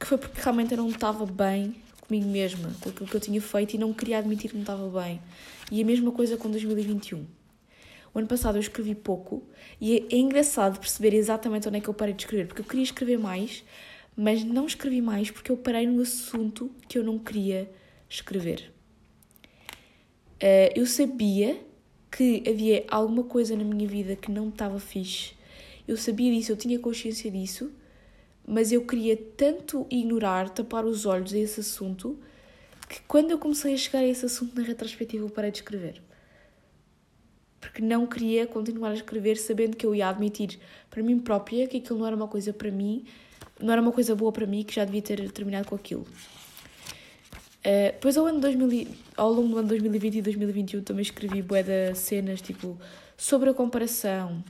que 0.00 0.06
foi 0.06 0.16
porque 0.16 0.40
realmente 0.40 0.72
eu 0.72 0.78
não 0.78 0.88
estava 0.88 1.26
bem 1.26 1.76
comigo 2.00 2.28
mesma, 2.28 2.70
com 2.80 2.88
aquilo 2.88 3.08
que 3.08 3.14
eu 3.16 3.20
tinha 3.20 3.40
feito 3.40 3.74
e 3.74 3.78
não 3.78 3.92
queria 3.92 4.18
admitir 4.18 4.50
que 4.50 4.54
não 4.54 4.62
estava 4.62 4.88
bem. 5.00 5.20
E 5.70 5.82
a 5.82 5.84
mesma 5.84 6.12
coisa 6.12 6.36
com 6.36 6.50
2021. 6.50 7.26
O 8.14 8.18
ano 8.18 8.28
passado 8.28 8.56
eu 8.56 8.60
escrevi 8.60 8.94
pouco 8.94 9.42
e 9.80 9.96
é, 9.96 10.14
é 10.14 10.18
engraçado 10.18 10.78
perceber 10.78 11.14
exatamente 11.14 11.66
onde 11.66 11.78
é 11.78 11.80
que 11.80 11.88
eu 11.88 11.94
parei 11.94 12.14
de 12.14 12.22
escrever, 12.22 12.46
porque 12.46 12.60
eu 12.60 12.66
queria 12.66 12.84
escrever 12.84 13.18
mais, 13.18 13.64
mas 14.16 14.44
não 14.44 14.66
escrevi 14.66 15.02
mais 15.02 15.30
porque 15.30 15.50
eu 15.50 15.56
parei 15.56 15.86
no 15.86 16.00
assunto 16.00 16.70
que 16.88 16.96
eu 16.96 17.02
não 17.02 17.18
queria 17.18 17.68
escrever. 18.08 18.72
Uh, 20.36 20.70
eu 20.76 20.86
sabia 20.86 21.60
que 22.10 22.44
havia 22.48 22.84
alguma 22.88 23.24
coisa 23.24 23.56
na 23.56 23.64
minha 23.64 23.88
vida 23.88 24.14
que 24.14 24.30
não 24.30 24.48
estava 24.48 24.78
fixe. 24.78 25.32
Eu 25.86 25.96
sabia 25.96 26.32
disso, 26.32 26.52
eu 26.52 26.56
tinha 26.56 26.78
consciência 26.78 27.28
disso, 27.30 27.72
mas 28.46 28.70
eu 28.70 28.86
queria 28.86 29.16
tanto 29.16 29.86
ignorar, 29.90 30.50
tapar 30.50 30.84
os 30.84 31.04
olhos 31.06 31.34
a 31.34 31.38
esse 31.38 31.60
assunto, 31.60 32.18
que 32.94 33.00
quando 33.08 33.30
eu 33.32 33.38
comecei 33.38 33.74
a 33.74 33.76
chegar 33.76 34.00
a 34.00 34.06
esse 34.06 34.24
assunto 34.24 34.54
na 34.54 34.66
retrospectiva 34.66 35.24
eu 35.24 35.30
parei 35.30 35.50
de 35.50 35.58
escrever 35.58 36.00
porque 37.64 37.80
não 37.82 38.06
queria 38.06 38.46
continuar 38.46 38.90
a 38.90 38.94
escrever 38.94 39.36
sabendo 39.36 39.76
que 39.76 39.84
eu 39.84 39.94
ia 39.94 40.08
admitir 40.08 40.60
para 40.90 41.02
mim 41.02 41.18
própria 41.18 41.66
que 41.66 41.78
aquilo 41.78 41.98
não 41.98 42.06
era 42.06 42.14
uma 42.14 42.28
coisa 42.28 42.52
para 42.52 42.70
mim, 42.70 43.04
não 43.60 43.72
era 43.72 43.82
uma 43.82 43.90
coisa 43.90 44.14
boa 44.14 44.30
para 44.30 44.46
mim, 44.46 44.62
que 44.62 44.74
já 44.74 44.84
devia 44.84 45.02
ter 45.02 45.30
terminado 45.32 45.66
com 45.66 45.74
aquilo. 45.74 46.06
Uh, 47.66 47.90
depois 47.92 48.16
ao, 48.16 48.26
ano 48.26 48.40
2000, 48.40 48.86
ao 49.16 49.32
longo 49.32 49.48
do 49.48 49.58
ano 49.58 49.68
2020 49.68 50.16
e 50.16 50.22
2021 50.22 50.82
também 50.82 51.02
escrevi 51.02 51.40
bué 51.40 51.62
de 51.62 51.94
cenas 51.94 52.42
tipo 52.42 52.78
sobre 53.16 53.48
a 53.48 53.54
comparação, 53.54 54.44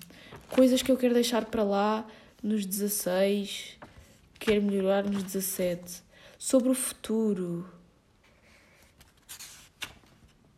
coisas 0.50 0.82
que 0.82 0.90
eu 0.90 0.96
quero 0.96 1.14
deixar 1.14 1.44
para 1.44 1.62
lá 1.62 2.06
nos 2.42 2.66
16, 2.66 3.78
quero 4.38 4.60
melhorar 4.62 5.04
nos 5.04 5.22
17, 5.22 6.02
sobre 6.36 6.70
o 6.70 6.74
futuro. 6.74 7.64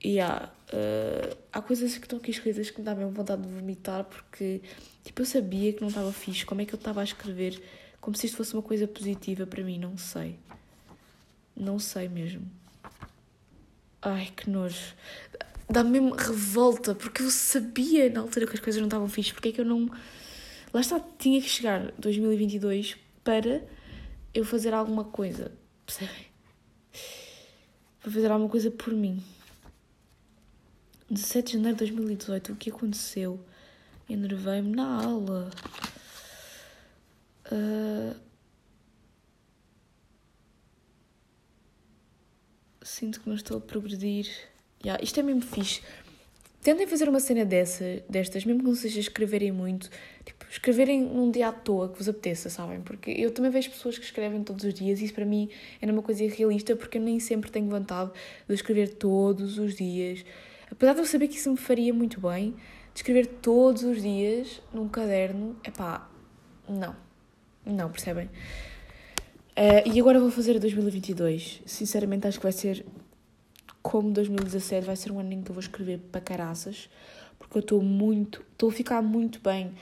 Yeah, 0.04 0.50
Uh, 0.66 1.36
há 1.52 1.62
coisas 1.62 1.96
que 1.96 2.06
estão 2.06 2.18
aqui 2.18 2.32
escritas 2.32 2.70
que 2.70 2.80
me 2.80 2.84
dá 2.84 2.92
mesmo 2.92 3.12
vontade 3.12 3.42
de 3.42 3.48
vomitar 3.48 4.02
porque 4.02 4.60
tipo, 5.04 5.22
eu 5.22 5.26
sabia 5.26 5.72
que 5.72 5.80
não 5.80 5.88
estava 5.88 6.12
fixe. 6.12 6.44
Como 6.44 6.60
é 6.60 6.64
que 6.64 6.74
eu 6.74 6.78
estava 6.78 7.00
a 7.00 7.04
escrever 7.04 7.62
como 8.00 8.16
se 8.16 8.26
isto 8.26 8.36
fosse 8.36 8.52
uma 8.52 8.62
coisa 8.62 8.86
positiva 8.88 9.46
para 9.46 9.62
mim? 9.62 9.78
Não 9.78 9.96
sei. 9.96 10.38
Não 11.54 11.78
sei 11.78 12.08
mesmo. 12.08 12.50
Ai, 14.02 14.32
que 14.36 14.50
nojo. 14.50 14.94
Dá-me 15.70 16.00
mesmo 16.00 16.14
revolta 16.14 16.94
porque 16.94 17.22
eu 17.22 17.30
sabia 17.30 18.10
na 18.10 18.20
altura 18.20 18.46
que 18.46 18.54
as 18.54 18.60
coisas 18.60 18.80
não 18.80 18.88
estavam 18.88 19.08
fixe. 19.08 19.32
Porque 19.32 19.50
é 19.50 19.52
que 19.52 19.60
eu 19.60 19.64
não. 19.64 19.88
Lá 20.72 20.80
está, 20.80 20.98
tinha 21.16 21.40
que 21.40 21.48
chegar 21.48 21.92
2022 21.92 22.96
para 23.22 23.62
eu 24.34 24.44
fazer 24.44 24.74
alguma 24.74 25.04
coisa. 25.04 25.52
Percebem? 25.86 26.26
Para 28.00 28.10
fazer 28.10 28.30
alguma 28.32 28.50
coisa 28.50 28.70
por 28.70 28.92
mim. 28.92 29.22
17 31.08 31.46
de 31.46 31.52
janeiro 31.52 31.76
de 31.76 31.84
2018, 31.84 32.52
o 32.52 32.56
que 32.56 32.70
aconteceu? 32.70 33.38
Enervei-me 34.08 34.74
na 34.74 35.04
aula. 35.04 35.50
Uh... 37.50 38.16
Sinto 42.82 43.20
que 43.20 43.28
não 43.28 43.36
estou 43.36 43.58
a 43.58 43.60
progredir. 43.60 44.28
Yeah, 44.84 45.02
isto 45.02 45.20
é 45.20 45.22
mesmo 45.22 45.42
fixe. 45.42 45.80
Tentem 46.66 46.86
fazer 46.88 47.08
uma 47.08 47.20
cena 47.20 47.44
dessa, 47.44 48.02
destas, 48.08 48.44
mesmo 48.44 48.60
que 48.60 48.66
não 48.66 48.74
seja 48.74 48.98
escreverem 48.98 49.52
muito, 49.52 49.88
tipo, 50.24 50.44
escreverem 50.50 51.00
num 51.00 51.30
dia 51.30 51.46
à 51.48 51.52
toa 51.52 51.88
que 51.88 51.98
vos 51.98 52.08
apeteça, 52.08 52.50
sabem? 52.50 52.80
Porque 52.80 53.12
eu 53.12 53.30
também 53.30 53.52
vejo 53.52 53.70
pessoas 53.70 53.96
que 53.96 54.04
escrevem 54.04 54.42
todos 54.42 54.64
os 54.64 54.74
dias 54.74 55.00
e 55.00 55.04
isso 55.04 55.14
para 55.14 55.24
mim 55.24 55.48
era 55.80 55.92
uma 55.92 56.02
coisa 56.02 56.24
irrealista 56.24 56.74
porque 56.74 56.98
eu 56.98 57.02
nem 57.02 57.20
sempre 57.20 57.52
tenho 57.52 57.68
vontade 57.68 58.10
de 58.48 58.54
escrever 58.54 58.94
todos 58.94 59.58
os 59.58 59.76
dias. 59.76 60.24
Apesar 60.70 60.94
de 60.94 61.00
eu 61.00 61.06
saber 61.06 61.28
que 61.28 61.36
isso 61.36 61.50
me 61.50 61.56
faria 61.56 61.92
muito 61.92 62.20
bem, 62.20 62.52
de 62.92 63.00
escrever 63.00 63.26
todos 63.26 63.82
os 63.82 64.02
dias 64.02 64.60
num 64.72 64.88
caderno, 64.88 65.56
é 65.62 65.70
pá, 65.70 66.10
não. 66.68 66.96
Não, 67.64 67.90
percebem? 67.90 68.26
Uh, 68.26 69.90
e 69.92 69.98
agora 69.98 70.20
vou 70.20 70.30
fazer 70.30 70.58
2022. 70.58 71.62
Sinceramente, 71.66 72.26
acho 72.26 72.38
que 72.38 72.44
vai 72.44 72.52
ser 72.52 72.84
como 73.82 74.10
2017, 74.10 74.84
vai 74.84 74.96
ser 74.96 75.12
um 75.12 75.20
ano 75.20 75.32
em 75.32 75.42
que 75.42 75.50
eu 75.50 75.54
vou 75.54 75.60
escrever 75.60 75.98
para 76.10 76.20
caraças, 76.20 76.90
porque 77.38 77.56
eu 77.56 77.60
estou 77.60 77.82
muito, 77.82 78.44
estou 78.52 78.68
a 78.68 78.72
ficar 78.72 79.00
muito 79.00 79.40
bem 79.40 79.72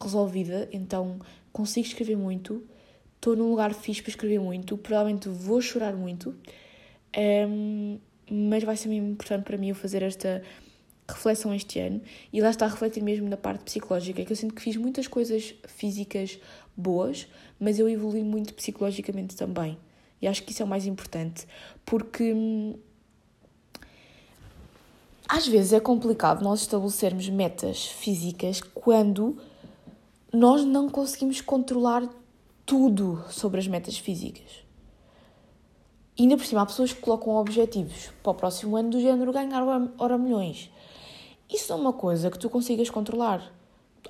resolvida, 0.00 0.68
então 0.72 1.18
consigo 1.52 1.86
escrever 1.86 2.16
muito, 2.16 2.64
estou 3.16 3.34
num 3.36 3.50
lugar 3.50 3.74
fixe 3.74 4.00
para 4.00 4.10
escrever 4.10 4.38
muito, 4.38 4.78
provavelmente 4.78 5.28
vou 5.28 5.60
chorar 5.60 5.94
muito. 5.94 6.30
Um, 6.30 6.34
ehm, 7.14 8.00
mas 8.30 8.64
vai 8.64 8.76
ser 8.76 8.88
mesmo 8.88 9.08
importante 9.10 9.44
para 9.44 9.56
mim 9.56 9.68
eu 9.68 9.74
fazer 9.74 10.02
esta 10.02 10.42
reflexão 11.08 11.54
este 11.54 11.78
ano 11.78 12.00
e 12.32 12.40
lá 12.40 12.50
está 12.50 12.66
a 12.66 12.68
refletir 12.68 13.02
mesmo 13.02 13.28
na 13.28 13.36
parte 13.36 13.64
psicológica, 13.64 14.24
que 14.24 14.32
eu 14.32 14.36
sinto 14.36 14.54
que 14.54 14.62
fiz 14.62 14.76
muitas 14.76 15.06
coisas 15.06 15.54
físicas 15.66 16.38
boas, 16.76 17.26
mas 17.58 17.78
eu 17.78 17.88
evolui 17.88 18.22
muito 18.22 18.54
psicologicamente 18.54 19.36
também. 19.36 19.78
E 20.20 20.28
acho 20.28 20.42
que 20.44 20.52
isso 20.52 20.62
é 20.62 20.64
o 20.64 20.68
mais 20.68 20.86
importante, 20.86 21.46
porque 21.84 22.32
hum, 22.32 22.74
às 25.28 25.46
vezes 25.46 25.72
é 25.72 25.80
complicado 25.80 26.42
nós 26.42 26.60
estabelecermos 26.60 27.28
metas 27.28 27.86
físicas 27.86 28.60
quando 28.60 29.36
nós 30.32 30.64
não 30.64 30.88
conseguimos 30.88 31.40
controlar 31.40 32.08
tudo 32.64 33.24
sobre 33.28 33.58
as 33.58 33.66
metas 33.66 33.98
físicas. 33.98 34.61
E 36.16 36.22
ainda 36.22 36.36
por 36.36 36.44
cima, 36.44 36.62
há 36.62 36.66
pessoas 36.66 36.92
que 36.92 37.00
colocam 37.00 37.34
objetivos 37.36 38.10
para 38.22 38.32
o 38.32 38.34
próximo 38.34 38.76
ano 38.76 38.90
do 38.90 39.00
género 39.00 39.32
ganhar 39.32 39.62
hora 39.98 40.18
milhões. 40.18 40.70
Isso 41.50 41.72
é 41.72 41.76
uma 41.76 41.92
coisa 41.92 42.30
que 42.30 42.38
tu 42.38 42.50
consigas 42.50 42.90
controlar. 42.90 43.52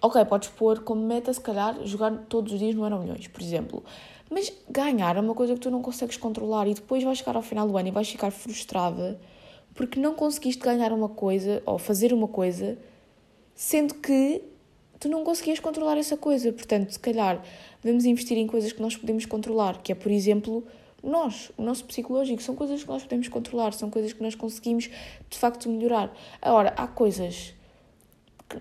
Ok, 0.01 0.25
podes 0.25 0.49
pôr 0.49 0.81
como 0.81 1.07
meta, 1.07 1.33
se 1.33 1.41
calhar, 1.41 1.77
jogar 1.85 2.11
todos 2.29 2.53
os 2.53 2.59
dias 2.59 2.75
no 2.75 2.85
Euro 2.85 2.99
Milhões, 3.01 3.29
por 3.29 3.41
exemplo. 3.41 3.85
Mas 4.31 4.53
ganhar 4.69 5.17
é 5.17 5.21
uma 5.21 5.35
coisa 5.35 5.55
que 5.55 5.61
tu 5.61 5.71
não 5.71 5.83
consegues 5.83 6.17
controlar 6.17 6.67
e 6.67 6.75
depois 6.75 7.05
vais 7.05 7.19
chegar 7.19 7.37
ao 7.37 7.43
final 7.43 7.69
do 7.69 7.77
ano 7.77 7.89
e 7.89 7.91
vais 7.91 8.09
ficar 8.09 8.31
frustrada 8.31 9.21
porque 9.75 10.01
não 10.01 10.15
conseguiste 10.15 10.63
ganhar 10.63 10.93
uma 10.93 11.09
coisa 11.09 11.63
ou 11.65 11.79
fazer 11.79 12.13
uma 12.13 12.29
coisa 12.29 12.79
sendo 13.55 13.95
que 13.95 14.43
tu 14.99 15.09
não 15.09 15.25
conseguias 15.25 15.61
controlar 15.61 15.97
essa 15.99 16.17
coisa. 16.17 16.53
Portanto, 16.53 16.91
se 16.91 16.99
calhar, 16.99 17.43
devemos 17.83 18.05
investir 18.05 18.39
em 18.39 18.47
coisas 18.47 18.73
que 18.73 18.81
nós 18.81 18.97
podemos 18.97 19.27
controlar, 19.27 19.83
que 19.83 19.93
é, 19.93 19.95
por 19.95 20.11
exemplo, 20.11 20.65
nós, 21.03 21.51
o 21.57 21.63
nosso 21.63 21.85
psicológico, 21.85 22.43
são 22.43 22.55
coisas 22.55 22.83
que 22.83 22.89
nós 22.89 23.03
podemos 23.03 23.29
controlar, 23.29 23.73
são 23.73 23.91
coisas 23.91 24.13
que 24.13 24.23
nós 24.23 24.35
conseguimos 24.35 24.89
de 25.29 25.39
facto 25.39 25.69
melhorar. 25.69 26.15
Agora, 26.41 26.73
há 26.77 26.87
coisas 26.87 27.55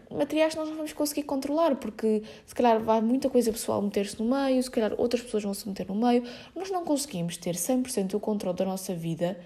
materiais 0.09 0.53
que 0.53 0.59
nós 0.59 0.69
não 0.69 0.75
vamos 0.75 0.93
conseguir 0.93 1.23
controlar, 1.23 1.75
porque 1.75 2.23
se 2.45 2.55
calhar 2.55 2.81
vai 2.81 3.01
muita 3.01 3.29
coisa 3.29 3.51
pessoal 3.51 3.81
meter-se 3.81 4.21
no 4.21 4.29
meio, 4.29 4.61
se 4.61 4.71
calhar 4.71 4.93
outras 4.97 5.21
pessoas 5.21 5.43
vão 5.43 5.53
se 5.53 5.67
meter 5.67 5.87
no 5.87 5.95
meio. 5.95 6.23
Nós 6.55 6.71
não 6.71 6.83
conseguimos 6.83 7.37
ter 7.37 7.55
100% 7.55 8.13
o 8.13 8.19
controle 8.19 8.57
da 8.57 8.65
nossa 8.65 8.93
vida, 8.93 9.39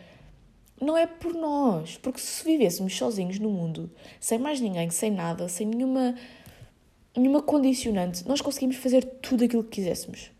não 0.79 0.97
é 0.97 1.07
por 1.07 1.33
nós, 1.33 1.97
porque 1.97 2.19
se 2.19 2.43
vivêssemos 2.43 2.95
sozinhos 2.95 3.39
no 3.39 3.49
mundo, 3.49 3.89
sem 4.19 4.37
mais 4.37 4.59
ninguém, 4.59 4.89
sem 4.89 5.09
nada, 5.09 5.47
sem 5.47 5.65
nenhuma, 5.65 6.15
nenhuma 7.15 7.41
condicionante, 7.41 8.27
nós 8.27 8.41
conseguimos 8.41 8.75
fazer 8.75 9.03
tudo 9.21 9.45
aquilo 9.45 9.63
que 9.63 9.81
quiséssemos. 9.81 10.34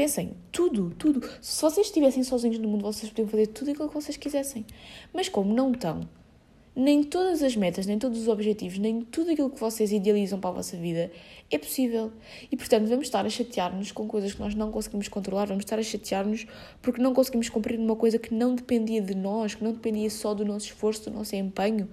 Pensem, 0.00 0.32
tudo, 0.50 0.94
tudo. 0.96 1.28
Se 1.42 1.60
vocês 1.60 1.88
estivessem 1.88 2.24
sozinhos 2.24 2.58
no 2.58 2.66
mundo, 2.66 2.80
vocês 2.84 3.10
podiam 3.10 3.28
fazer 3.28 3.48
tudo 3.48 3.70
aquilo 3.70 3.86
que 3.86 3.92
vocês 3.92 4.16
quisessem. 4.16 4.64
Mas 5.12 5.28
como 5.28 5.52
não 5.52 5.72
estão, 5.72 6.08
nem 6.74 7.02
todas 7.04 7.42
as 7.42 7.54
metas, 7.54 7.84
nem 7.84 7.98
todos 7.98 8.18
os 8.18 8.26
objetivos, 8.26 8.78
nem 8.78 9.02
tudo 9.02 9.30
aquilo 9.30 9.50
que 9.50 9.60
vocês 9.60 9.92
idealizam 9.92 10.40
para 10.40 10.48
a 10.48 10.52
vossa 10.54 10.74
vida 10.78 11.12
é 11.50 11.58
possível. 11.58 12.10
E 12.50 12.56
portanto, 12.56 12.88
vamos 12.88 13.08
estar 13.08 13.26
a 13.26 13.28
chatear-nos 13.28 13.92
com 13.92 14.08
coisas 14.08 14.32
que 14.32 14.40
nós 14.40 14.54
não 14.54 14.70
conseguimos 14.70 15.06
controlar, 15.06 15.44
vamos 15.44 15.64
estar 15.64 15.78
a 15.78 15.82
chatear-nos 15.82 16.46
porque 16.80 17.02
não 17.02 17.12
conseguimos 17.12 17.50
cumprir 17.50 17.78
uma 17.78 17.94
coisa 17.94 18.18
que 18.18 18.32
não 18.32 18.54
dependia 18.54 19.02
de 19.02 19.14
nós, 19.14 19.54
que 19.54 19.62
não 19.62 19.72
dependia 19.72 20.08
só 20.08 20.32
do 20.32 20.46
nosso 20.46 20.64
esforço, 20.64 21.10
do 21.10 21.14
nosso 21.14 21.36
empenho. 21.36 21.86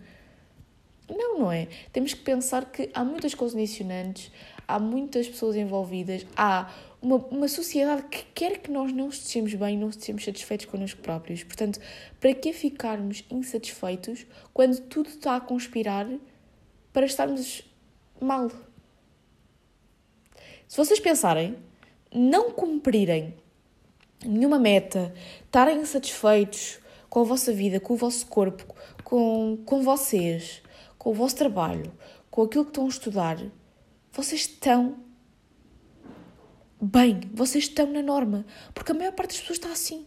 Não, 1.09 1.39
não 1.39 1.51
é? 1.51 1.67
Temos 1.91 2.13
que 2.13 2.21
pensar 2.21 2.71
que 2.71 2.89
há 2.93 3.03
muitas 3.03 3.33
condicionantes, 3.33 4.31
há 4.65 4.79
muitas 4.79 5.27
pessoas 5.27 5.57
envolvidas, 5.57 6.25
há 6.37 6.69
uma, 7.07 7.15
uma 7.27 7.47
sociedade 7.47 8.03
que 8.03 8.25
quer 8.35 8.57
que 8.57 8.69
nós 8.69 8.91
não 8.91 9.07
estejamos 9.07 9.53
bem, 9.53 9.77
não 9.77 9.89
estejamos 9.89 10.25
satisfeitos 10.25 10.65
connosco 10.65 11.01
próprios. 11.01 11.41
Portanto, 11.41 11.79
para 12.19 12.33
que 12.33 12.51
ficarmos 12.51 13.23
insatisfeitos 13.31 14.25
quando 14.53 14.81
tudo 14.81 15.07
está 15.07 15.37
a 15.37 15.41
conspirar 15.41 16.05
para 16.91 17.05
estarmos 17.05 17.63
mal? 18.19 18.51
Se 20.67 20.75
vocês 20.75 20.99
pensarem, 20.99 21.57
não 22.13 22.51
cumprirem 22.51 23.33
nenhuma 24.25 24.59
meta, 24.59 25.13
estarem 25.45 25.79
insatisfeitos 25.79 26.79
com 27.09 27.21
a 27.21 27.23
vossa 27.23 27.53
vida, 27.53 27.79
com 27.79 27.93
o 27.93 27.97
vosso 27.97 28.27
corpo, 28.27 28.75
com, 29.01 29.57
com 29.65 29.81
vocês, 29.81 30.61
com 30.97 31.11
o 31.11 31.13
vosso 31.13 31.37
trabalho, 31.37 31.93
com 32.29 32.41
aquilo 32.41 32.65
que 32.65 32.71
estão 32.71 32.85
a 32.85 32.89
estudar, 32.89 33.37
vocês 34.11 34.41
estão 34.41 35.06
bem, 36.81 37.21
vocês 37.33 37.65
estão 37.65 37.91
na 37.91 38.01
norma. 38.01 38.45
Porque 38.73 38.91
a 38.91 38.95
maior 38.95 39.13
parte 39.13 39.31
das 39.31 39.39
pessoas 39.39 39.57
está 39.57 39.71
assim. 39.71 40.05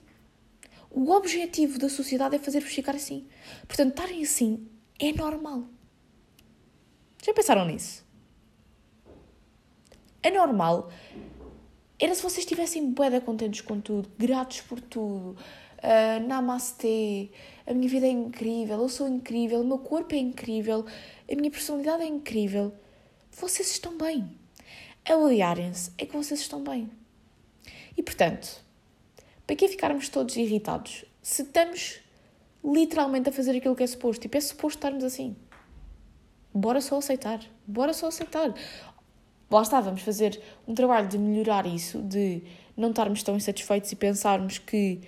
O 0.90 1.10
objetivo 1.12 1.78
da 1.78 1.88
sociedade 1.88 2.36
é 2.36 2.38
fazer-vos 2.38 2.72
ficar 2.72 2.94
assim. 2.94 3.26
Portanto, 3.66 3.90
estarem 3.90 4.22
assim 4.22 4.66
é 4.98 5.12
normal. 5.12 5.64
Já 7.24 7.32
pensaram 7.32 7.64
nisso? 7.64 8.04
É 10.22 10.30
normal. 10.30 10.90
Era 11.98 12.14
se 12.14 12.22
vocês 12.22 12.44
estivessem 12.44 12.90
bué 12.90 13.20
contentes 13.20 13.60
com 13.60 13.80
tudo, 13.80 14.10
gratos 14.18 14.60
por 14.62 14.80
tudo. 14.80 15.36
Uh, 15.82 16.26
namastê, 16.26 17.30
a 17.66 17.72
minha 17.72 17.88
vida 17.88 18.06
é 18.06 18.10
incrível, 18.10 18.82
eu 18.82 18.88
sou 18.90 19.08
incrível, 19.08 19.62
o 19.62 19.64
meu 19.64 19.78
corpo 19.78 20.14
é 20.14 20.18
incrível, 20.18 20.84
a 21.30 21.34
minha 21.34 21.50
personalidade 21.50 22.02
é 22.02 22.06
incrível. 22.06 22.74
Vocês 23.30 23.70
estão 23.70 23.96
bem. 23.96 24.38
Aliarem-se 25.04 25.92
é 25.98 26.06
que 26.06 26.16
vocês 26.16 26.40
estão 26.40 26.62
bem. 26.62 26.90
E 27.96 28.02
portanto, 28.02 28.62
para 29.46 29.56
que 29.56 29.68
ficarmos 29.68 30.08
todos 30.08 30.36
irritados 30.36 31.04
se 31.22 31.42
estamos 31.42 32.00
literalmente 32.64 33.28
a 33.28 33.32
fazer 33.32 33.56
aquilo 33.56 33.74
que 33.74 33.82
é 33.82 33.86
suposto? 33.86 34.22
Tipo, 34.22 34.36
é 34.36 34.40
suposto 34.40 34.78
estarmos 34.78 35.04
assim. 35.04 35.36
Bora 36.52 36.80
só 36.80 36.98
aceitar. 36.98 37.40
Bora 37.66 37.92
só 37.92 38.08
aceitar. 38.08 38.54
Lá 39.50 39.62
está, 39.62 39.80
vamos 39.80 40.02
fazer 40.02 40.40
um 40.66 40.74
trabalho 40.74 41.08
de 41.08 41.18
melhorar 41.18 41.66
isso, 41.66 42.00
de 42.02 42.42
não 42.76 42.90
estarmos 42.90 43.22
tão 43.22 43.36
insatisfeitos 43.36 43.90
e 43.90 43.96
pensarmos 43.96 44.58
que 44.58 45.00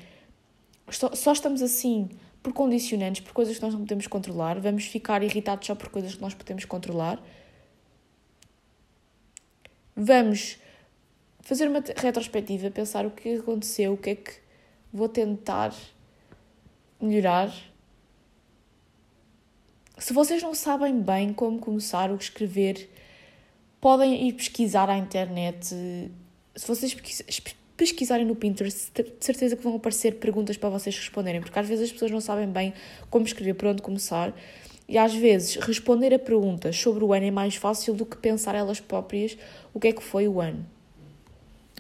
só 0.90 1.32
estamos 1.32 1.62
assim 1.62 2.08
por 2.42 2.52
condicionantes, 2.52 3.20
por 3.20 3.32
coisas 3.32 3.56
que 3.56 3.62
nós 3.62 3.72
não 3.72 3.80
podemos 3.80 4.08
controlar, 4.08 4.58
vamos 4.58 4.86
ficar 4.86 5.22
irritados 5.22 5.66
só 5.66 5.76
por 5.76 5.88
coisas 5.90 6.16
que 6.16 6.20
nós 6.20 6.34
podemos 6.34 6.64
controlar. 6.64 7.22
Vamos 9.94 10.58
fazer 11.40 11.68
uma 11.68 11.82
retrospectiva, 11.96 12.70
pensar 12.70 13.04
o 13.04 13.10
que 13.10 13.34
aconteceu, 13.34 13.92
o 13.92 13.96
que 13.96 14.10
é 14.10 14.14
que 14.16 14.32
vou 14.92 15.08
tentar 15.08 15.74
melhorar. 17.00 17.52
Se 19.98 20.12
vocês 20.12 20.42
não 20.42 20.54
sabem 20.54 21.00
bem 21.00 21.32
como 21.32 21.58
começar 21.58 22.10
ou 22.10 22.16
escrever, 22.16 22.88
podem 23.80 24.28
ir 24.28 24.32
pesquisar 24.32 24.88
à 24.88 24.96
internet. 24.96 25.66
Se 25.66 26.66
vocês 26.66 26.96
pesquisarem 27.76 28.24
no 28.24 28.36
Pinterest, 28.36 28.92
de 28.94 29.24
certeza 29.24 29.56
que 29.56 29.62
vão 29.62 29.76
aparecer 29.76 30.16
perguntas 30.18 30.56
para 30.56 30.68
vocês 30.68 30.96
responderem, 30.96 31.40
porque 31.40 31.58
às 31.58 31.66
vezes 31.66 31.86
as 31.86 31.92
pessoas 31.92 32.10
não 32.10 32.20
sabem 32.20 32.48
bem 32.48 32.72
como 33.10 33.26
escrever, 33.26 33.54
por 33.54 33.68
onde 33.68 33.82
começar. 33.82 34.32
E 34.88 34.98
às 34.98 35.14
vezes 35.14 35.56
responder 35.56 36.12
a 36.12 36.18
perguntas 36.18 36.76
sobre 36.76 37.04
o 37.04 37.12
ano 37.12 37.26
é 37.26 37.30
mais 37.30 37.54
fácil 37.54 37.94
do 37.94 38.04
que 38.04 38.16
pensar 38.16 38.54
elas 38.54 38.80
próprias 38.80 39.36
o 39.72 39.80
que 39.80 39.88
é 39.88 39.92
que 39.92 40.02
foi 40.02 40.28
o 40.28 40.40
ano. 40.40 40.66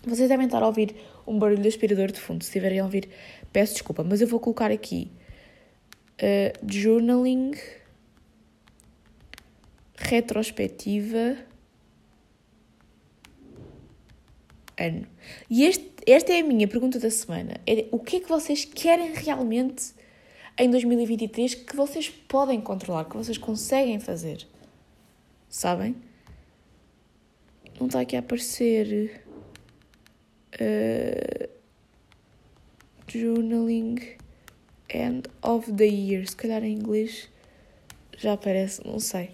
Vocês 0.04 0.28
devem 0.28 0.46
estar 0.46 0.62
a 0.62 0.66
ouvir 0.66 0.94
um 1.26 1.38
barulho 1.38 1.62
de 1.62 1.68
aspirador 1.68 2.10
de 2.10 2.20
fundo. 2.20 2.42
Se 2.42 2.48
estiverem 2.48 2.80
a 2.80 2.84
ouvir, 2.84 3.08
peço 3.52 3.74
desculpa, 3.74 4.02
mas 4.02 4.20
eu 4.20 4.26
vou 4.26 4.40
colocar 4.40 4.70
aqui 4.70 5.10
uh, 6.20 6.72
journaling 6.72 7.52
retrospectiva 9.96 11.36
ano. 14.78 15.06
E 15.48 15.64
este, 15.64 15.92
esta 16.06 16.32
é 16.32 16.40
a 16.40 16.44
minha 16.44 16.66
pergunta 16.66 16.98
da 16.98 17.10
semana. 17.10 17.60
É, 17.66 17.86
o 17.90 17.98
que 17.98 18.16
é 18.16 18.20
que 18.20 18.28
vocês 18.28 18.64
querem 18.64 19.12
realmente 19.12 19.92
em 20.58 20.70
2023 20.70 21.54
que 21.54 21.76
vocês 21.76 22.08
podem 22.08 22.60
controlar, 22.60 23.04
que 23.04 23.16
vocês 23.16 23.38
conseguem 23.38 23.98
fazer? 23.98 24.46
Sabem? 25.48 25.96
Não 27.78 27.86
está 27.86 28.00
aqui 28.00 28.16
a 28.16 28.20
aparecer. 28.20 29.22
Uh, 30.54 31.48
journaling 33.08 34.16
end 34.88 35.28
of 35.42 35.72
the 35.72 35.86
year. 35.86 36.26
Se 36.26 36.36
calhar 36.36 36.62
em 36.64 36.74
inglês 36.74 37.28
já 38.16 38.34
aparece, 38.34 38.86
não 38.86 39.00
sei. 39.00 39.30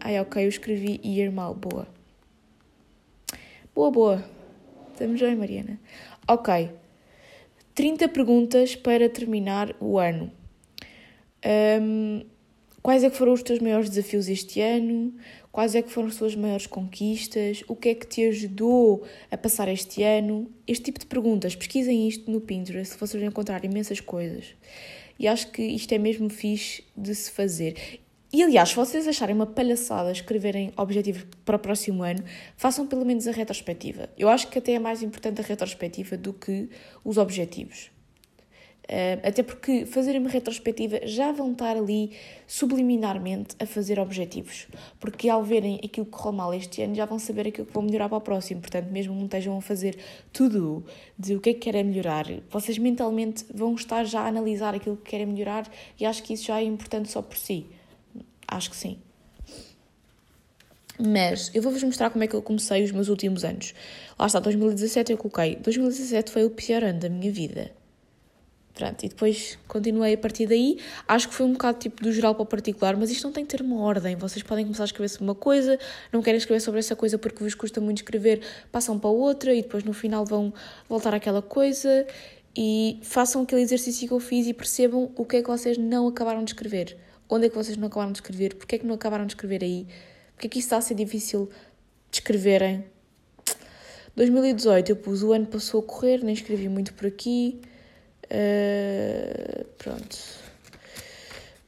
Ai, 0.00 0.18
ok, 0.20 0.44
eu 0.44 0.48
escrevi 0.48 1.00
year 1.04 1.30
mal, 1.30 1.54
boa. 1.54 1.86
Boa, 3.74 3.90
boa. 3.90 4.24
Estamos 4.92 5.20
bem, 5.20 5.36
Mariana. 5.36 5.78
Ok. 6.26 6.81
30 7.74 8.08
perguntas 8.08 8.76
para 8.76 9.08
terminar 9.08 9.74
o 9.80 9.98
ano. 9.98 10.30
Um, 11.44 12.22
quais 12.82 13.02
é 13.02 13.10
que 13.10 13.16
foram 13.16 13.32
os 13.32 13.42
teus 13.42 13.58
maiores 13.58 13.88
desafios 13.88 14.28
este 14.28 14.60
ano? 14.60 15.14
Quais 15.50 15.74
é 15.74 15.82
que 15.82 15.90
foram 15.90 16.08
as 16.08 16.16
tuas 16.16 16.34
maiores 16.34 16.66
conquistas? 16.66 17.62
O 17.68 17.76
que 17.76 17.90
é 17.90 17.94
que 17.94 18.06
te 18.06 18.24
ajudou 18.26 19.04
a 19.30 19.36
passar 19.36 19.68
este 19.68 20.02
ano? 20.02 20.50
Este 20.66 20.84
tipo 20.84 20.98
de 20.98 21.06
perguntas, 21.06 21.54
pesquisem 21.54 22.08
isto 22.08 22.30
no 22.30 22.40
Pinterest, 22.40 22.96
vocês 22.98 23.20
vão 23.20 23.28
encontrar 23.28 23.64
imensas 23.64 24.00
coisas. 24.00 24.54
E 25.18 25.28
acho 25.28 25.50
que 25.50 25.62
isto 25.62 25.92
é 25.92 25.98
mesmo 25.98 26.28
fixe 26.28 26.84
de 26.96 27.14
se 27.14 27.30
fazer. 27.30 28.00
E 28.32 28.42
aliás, 28.42 28.70
se 28.70 28.76
vocês 28.76 29.06
acharem 29.06 29.34
uma 29.34 29.44
palhaçada 29.44 30.10
escreverem 30.10 30.72
objetivos 30.74 31.26
para 31.44 31.56
o 31.56 31.58
próximo 31.58 32.02
ano, 32.02 32.24
façam 32.56 32.86
pelo 32.86 33.04
menos 33.04 33.28
a 33.28 33.30
retrospectiva. 33.30 34.08
Eu 34.16 34.30
acho 34.30 34.48
que 34.48 34.58
até 34.58 34.72
é 34.72 34.78
mais 34.78 35.02
importante 35.02 35.42
a 35.42 35.44
retrospectiva 35.44 36.16
do 36.16 36.32
que 36.32 36.70
os 37.04 37.18
objetivos. 37.18 37.90
Uh, 38.84 39.20
até 39.22 39.42
porque 39.42 39.84
fazerem 39.84 40.18
uma 40.18 40.30
retrospectiva 40.30 41.00
já 41.04 41.30
vão 41.30 41.52
estar 41.52 41.76
ali 41.76 42.12
subliminarmente 42.46 43.54
a 43.60 43.66
fazer 43.66 44.00
objetivos. 44.00 44.66
Porque 44.98 45.28
ao 45.28 45.44
verem 45.44 45.78
aquilo 45.84 46.06
que 46.06 46.12
correu 46.12 46.32
mal 46.32 46.54
este 46.54 46.80
ano, 46.80 46.94
já 46.94 47.04
vão 47.04 47.18
saber 47.18 47.48
aquilo 47.48 47.66
que 47.66 47.72
vão 47.74 47.82
melhorar 47.82 48.08
para 48.08 48.16
o 48.16 48.20
próximo. 48.22 48.62
Portanto, 48.62 48.90
mesmo 48.90 49.14
não 49.14 49.26
estejam 49.26 49.58
a 49.58 49.60
fazer 49.60 49.98
tudo 50.32 50.86
de 51.18 51.36
o 51.36 51.40
que 51.40 51.50
é 51.50 51.52
que 51.52 51.60
querem 51.60 51.84
melhorar, 51.84 52.24
vocês 52.48 52.78
mentalmente 52.78 53.44
vão 53.52 53.74
estar 53.74 54.04
já 54.04 54.22
a 54.22 54.26
analisar 54.26 54.74
aquilo 54.74 54.96
que 54.96 55.10
querem 55.10 55.26
melhorar 55.26 55.70
e 56.00 56.06
acho 56.06 56.22
que 56.22 56.32
isso 56.32 56.46
já 56.46 56.60
é 56.60 56.64
importante 56.64 57.10
só 57.10 57.20
por 57.20 57.36
si. 57.36 57.66
Acho 58.52 58.70
que 58.70 58.76
sim. 58.76 58.98
Mas 60.98 61.50
eu 61.54 61.62
vou-vos 61.62 61.82
mostrar 61.82 62.10
como 62.10 62.22
é 62.22 62.26
que 62.26 62.34
eu 62.34 62.42
comecei 62.42 62.84
os 62.84 62.92
meus 62.92 63.08
últimos 63.08 63.44
anos. 63.44 63.74
Lá 64.18 64.26
está, 64.26 64.38
2017 64.40 65.12
eu 65.12 65.18
coloquei. 65.18 65.56
2017 65.56 66.30
foi 66.30 66.44
o 66.44 66.50
pior 66.50 66.84
ano 66.84 67.00
da 67.00 67.08
minha 67.08 67.32
vida. 67.32 67.72
Pronto, 68.74 69.04
e 69.04 69.08
depois 69.08 69.58
continuei 69.66 70.14
a 70.14 70.18
partir 70.18 70.46
daí. 70.46 70.78
Acho 71.08 71.28
que 71.28 71.34
foi 71.34 71.46
um 71.46 71.52
bocado 71.52 71.78
tipo 71.78 72.02
do 72.02 72.12
geral 72.12 72.34
para 72.34 72.42
o 72.42 72.46
particular, 72.46 72.94
mas 72.96 73.10
isto 73.10 73.24
não 73.24 73.32
tem 73.32 73.44
que 73.44 73.56
ter 73.56 73.62
uma 73.62 73.80
ordem. 73.80 74.16
Vocês 74.16 74.42
podem 74.42 74.64
começar 74.64 74.84
a 74.84 74.86
escrever 74.86 75.08
sobre 75.08 75.24
uma 75.24 75.34
coisa, 75.34 75.78
não 76.12 76.22
querem 76.22 76.38
escrever 76.38 76.60
sobre 76.60 76.80
essa 76.80 76.94
coisa 76.94 77.16
porque 77.18 77.42
vos 77.42 77.54
custa 77.54 77.80
muito 77.80 77.98
escrever, 77.98 78.40
passam 78.70 78.98
para 78.98 79.10
outra 79.10 79.54
e 79.54 79.62
depois 79.62 79.82
no 79.82 79.92
final 79.92 80.24
vão 80.26 80.52
voltar 80.88 81.14
àquela 81.14 81.40
coisa. 81.40 82.06
E 82.54 82.98
façam 83.02 83.42
aquele 83.42 83.62
exercício 83.62 84.06
que 84.06 84.12
eu 84.12 84.20
fiz 84.20 84.46
e 84.46 84.52
percebam 84.52 85.10
o 85.16 85.24
que 85.24 85.36
é 85.36 85.42
que 85.42 85.48
vocês 85.48 85.78
não 85.78 86.06
acabaram 86.06 86.44
de 86.44 86.50
escrever. 86.50 86.98
Onde 87.28 87.46
é 87.46 87.48
que 87.48 87.54
vocês 87.54 87.76
não 87.76 87.86
acabaram 87.86 88.12
de 88.12 88.18
escrever? 88.18 88.54
Porquê 88.54 88.76
é 88.76 88.78
que 88.78 88.86
não 88.86 88.94
acabaram 88.94 89.26
de 89.26 89.32
escrever 89.32 89.62
aí? 89.62 89.86
Porquê 90.32 90.46
é 90.46 90.50
que 90.50 90.58
isso 90.58 90.66
está 90.66 90.76
a 90.76 90.80
ser 90.80 90.94
difícil 90.94 91.50
de 92.10 92.18
escreverem? 92.18 92.84
2018 94.14 94.90
eu 94.90 94.96
pus 94.96 95.22
o 95.22 95.32
ano 95.32 95.46
passou 95.46 95.80
a 95.80 95.82
correr, 95.82 96.22
nem 96.22 96.34
escrevi 96.34 96.68
muito 96.68 96.92
por 96.94 97.06
aqui. 97.06 97.60
Uh, 98.24 99.64
pronto. 99.78 100.18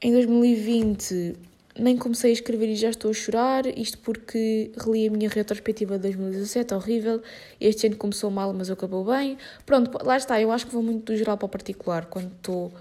Em 0.03 0.13
2020 0.13 1.35
nem 1.79 1.97
comecei 1.97 2.31
a 2.31 2.33
escrever 2.33 2.69
e 2.69 2.77
já 2.77 2.91
estou 2.91 3.11
a 3.11 3.15
chorar, 3.15 3.67
isto 3.67 3.99
porque 3.99 4.71
reli 4.79 5.09
a 5.09 5.11
minha 5.11 5.29
retrospectiva 5.29 5.97
de 5.97 6.03
2017, 6.03 6.73
horrível. 6.75 7.21
Este 7.61 7.89
ano 7.89 7.97
começou 7.97 8.31
mal, 8.31 8.53
mas 8.53 8.71
acabou 8.71 9.05
bem. 9.05 9.37
Pronto, 9.67 9.99
lá 10.05 10.17
está, 10.17 10.41
eu 10.41 10.53
acho 10.53 10.67
que 10.67 10.73
vou 10.73 10.83
muito 10.83 11.13
do 11.13 11.17
geral 11.17 11.37
para 11.37 11.47
o 11.47 11.49
particular 11.49 12.07
quando 12.07 12.33
estou 12.33 12.73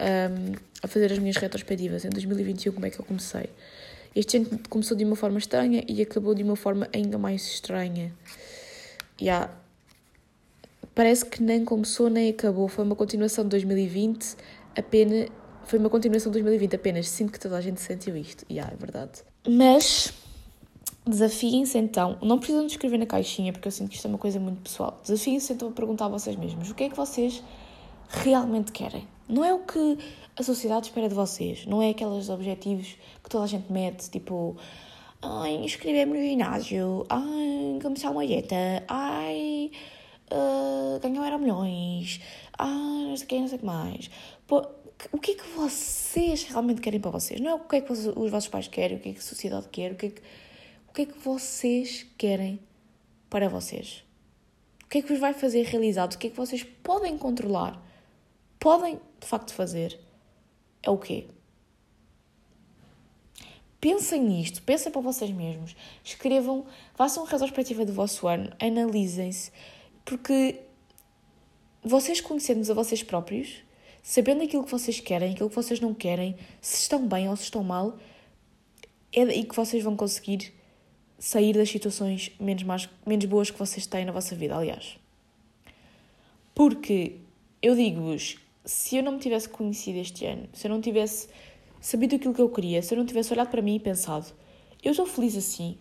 um, 0.00 0.52
a 0.82 0.88
fazer 0.88 1.12
as 1.12 1.18
minhas 1.18 1.36
retrospectivas. 1.36 2.04
Em 2.04 2.10
2021, 2.10 2.72
como 2.72 2.86
é 2.86 2.90
que 2.90 2.98
eu 2.98 3.04
comecei? 3.04 3.48
Este 4.14 4.36
ano 4.36 4.60
começou 4.68 4.96
de 4.96 5.04
uma 5.04 5.16
forma 5.16 5.38
estranha 5.38 5.82
e 5.88 6.02
acabou 6.02 6.34
de 6.34 6.42
uma 6.42 6.56
forma 6.56 6.88
ainda 6.92 7.16
mais 7.16 7.46
estranha. 7.46 8.12
Yeah. 9.20 9.50
Parece 10.94 11.24
que 11.24 11.42
nem 11.42 11.64
começou 11.64 12.10
nem 12.10 12.30
acabou. 12.30 12.68
Foi 12.68 12.84
uma 12.84 12.96
continuação 12.96 13.44
de 13.44 13.50
2020, 13.50 14.36
apenas. 14.76 15.28
Foi 15.64 15.78
uma 15.78 15.88
continuação 15.88 16.30
de 16.30 16.40
2020 16.40 16.76
apenas. 16.76 17.08
Sinto 17.08 17.32
que 17.32 17.40
toda 17.40 17.56
a 17.56 17.60
gente 17.60 17.80
sentiu 17.80 18.16
isto. 18.16 18.44
E 18.50 18.54
yeah, 18.54 18.70
é 18.72 18.76
verdade. 18.76 19.22
Mas 19.48 20.12
desafiem-se 21.06 21.78
então. 21.78 22.18
Não 22.20 22.38
precisam 22.38 22.66
de 22.66 22.72
escrever 22.72 22.98
na 22.98 23.06
caixinha, 23.06 23.52
porque 23.52 23.68
eu 23.68 23.72
sinto 23.72 23.88
que 23.88 23.96
isto 23.96 24.06
é 24.06 24.08
uma 24.08 24.18
coisa 24.18 24.38
muito 24.38 24.60
pessoal. 24.60 25.00
Desafiem-se 25.02 25.54
então 25.54 25.68
a 25.68 25.72
perguntar 25.72 26.06
a 26.06 26.08
vocês 26.08 26.36
mesmos: 26.36 26.70
o 26.70 26.74
que 26.74 26.84
é 26.84 26.90
que 26.90 26.96
vocês 26.96 27.42
realmente 28.08 28.72
querem? 28.72 29.08
Não 29.28 29.44
é 29.44 29.54
o 29.54 29.60
que 29.60 29.98
a 30.36 30.42
sociedade 30.42 30.86
espera 30.86 31.08
de 31.08 31.14
vocês, 31.14 31.66
não 31.66 31.80
é 31.80 31.90
aqueles 31.90 32.28
objetivos 32.28 32.96
que 33.22 33.30
toda 33.30 33.44
a 33.44 33.46
gente 33.46 33.70
mete, 33.72 34.10
tipo, 34.10 34.56
ai, 35.20 35.54
inscrever-me 35.56 36.18
no 36.18 36.24
ginásio, 36.24 37.06
ai, 37.08 37.78
começar 37.80 38.10
uma 38.10 38.26
dieta, 38.26 38.56
ai, 38.88 39.70
uh, 40.32 40.98
ganhar 41.00 41.24
euro 41.24 41.38
milhões, 41.38 42.20
ai, 42.58 43.06
não 43.08 43.16
sei 43.16 43.24
o 43.24 43.28
que, 43.28 43.40
não 43.40 43.48
sei 43.48 43.56
o 43.56 43.60
que 43.60 43.66
mais. 43.66 44.10
Pô, 44.46 44.66
o 45.12 45.18
que 45.18 45.32
é 45.32 45.34
que 45.34 45.48
vocês 45.50 46.44
realmente 46.44 46.80
querem 46.80 47.00
para 47.00 47.10
vocês? 47.10 47.40
Não 47.40 47.50
é 47.50 47.54
o 47.54 47.60
que 47.60 47.76
é 47.76 47.80
que 47.80 47.92
os 47.92 48.30
vossos 48.30 48.48
pais 48.48 48.68
querem, 48.68 48.96
o 48.96 49.00
que 49.00 49.10
é 49.10 49.12
que 49.12 49.18
a 49.18 49.22
sociedade 49.22 49.68
quer, 49.70 49.92
o 49.92 49.96
que 49.96 50.06
é 50.06 50.10
que, 50.10 50.22
o 50.88 50.92
que, 50.92 51.02
é 51.02 51.06
que 51.06 51.18
vocês 51.18 52.06
querem 52.18 52.58
para 53.30 53.48
vocês? 53.48 54.04
O 54.84 54.88
que 54.88 54.98
é 54.98 55.02
que 55.02 55.08
vos 55.08 55.18
vai 55.18 55.32
fazer 55.32 55.62
realizados? 55.64 56.16
O 56.16 56.18
que 56.18 56.26
é 56.26 56.30
que 56.30 56.36
vocês 56.36 56.62
podem 56.62 57.16
controlar? 57.16 57.82
podem 58.62 59.00
de 59.22 59.28
facto 59.28 59.54
fazer 59.54 59.98
é 60.82 60.90
o 60.90 60.98
quê? 60.98 61.26
Pensem 63.80 64.22
nisto, 64.22 64.62
pensem 64.62 64.92
para 64.92 65.00
vocês 65.00 65.30
mesmos, 65.30 65.74
escrevam, 66.04 66.66
façam 66.94 67.22
uma 67.22 67.30
retrospectiva 67.30 67.84
do 67.84 67.92
vosso 67.92 68.28
ano, 68.28 68.52
analisem-se, 68.60 69.50
porque 70.04 70.60
vocês 71.82 72.20
conhecendo-nos 72.20 72.70
a 72.70 72.74
vocês 72.74 73.02
próprios, 73.02 73.62
sabendo 74.02 74.42
aquilo 74.42 74.64
que 74.64 74.70
vocês 74.70 75.00
querem, 75.00 75.32
aquilo 75.32 75.48
que 75.48 75.56
vocês 75.56 75.80
não 75.80 75.94
querem, 75.94 76.36
se 76.60 76.82
estão 76.82 77.06
bem 77.08 77.28
ou 77.28 77.36
se 77.36 77.44
estão 77.44 77.64
mal, 77.64 77.98
é 79.12 79.26
daí 79.26 79.44
que 79.44 79.54
vocês 79.54 79.82
vão 79.82 79.96
conseguir 79.96 80.52
sair 81.18 81.54
das 81.54 81.70
situações 81.70 82.32
menos, 82.38 82.88
menos 83.06 83.24
boas 83.26 83.50
que 83.50 83.58
vocês 83.58 83.86
têm 83.86 84.04
na 84.04 84.12
vossa 84.12 84.34
vida, 84.34 84.56
aliás. 84.56 84.96
Porque 86.54 87.16
eu 87.60 87.74
digo-vos, 87.74 88.41
se 88.64 88.96
eu 88.96 89.02
não 89.02 89.12
me 89.12 89.18
tivesse 89.18 89.48
conhecido 89.48 89.98
este 89.98 90.24
ano, 90.26 90.48
se 90.52 90.66
eu 90.66 90.70
não 90.70 90.80
tivesse 90.80 91.28
sabido 91.80 92.16
aquilo 92.16 92.34
que 92.34 92.40
eu 92.40 92.48
queria, 92.48 92.82
se 92.82 92.94
eu 92.94 92.98
não 92.98 93.06
tivesse 93.06 93.32
olhado 93.32 93.50
para 93.50 93.62
mim 93.62 93.76
e 93.76 93.80
pensado, 93.80 94.26
eu 94.82 94.92
estou 94.92 95.06
feliz 95.06 95.36
assim, 95.36 95.76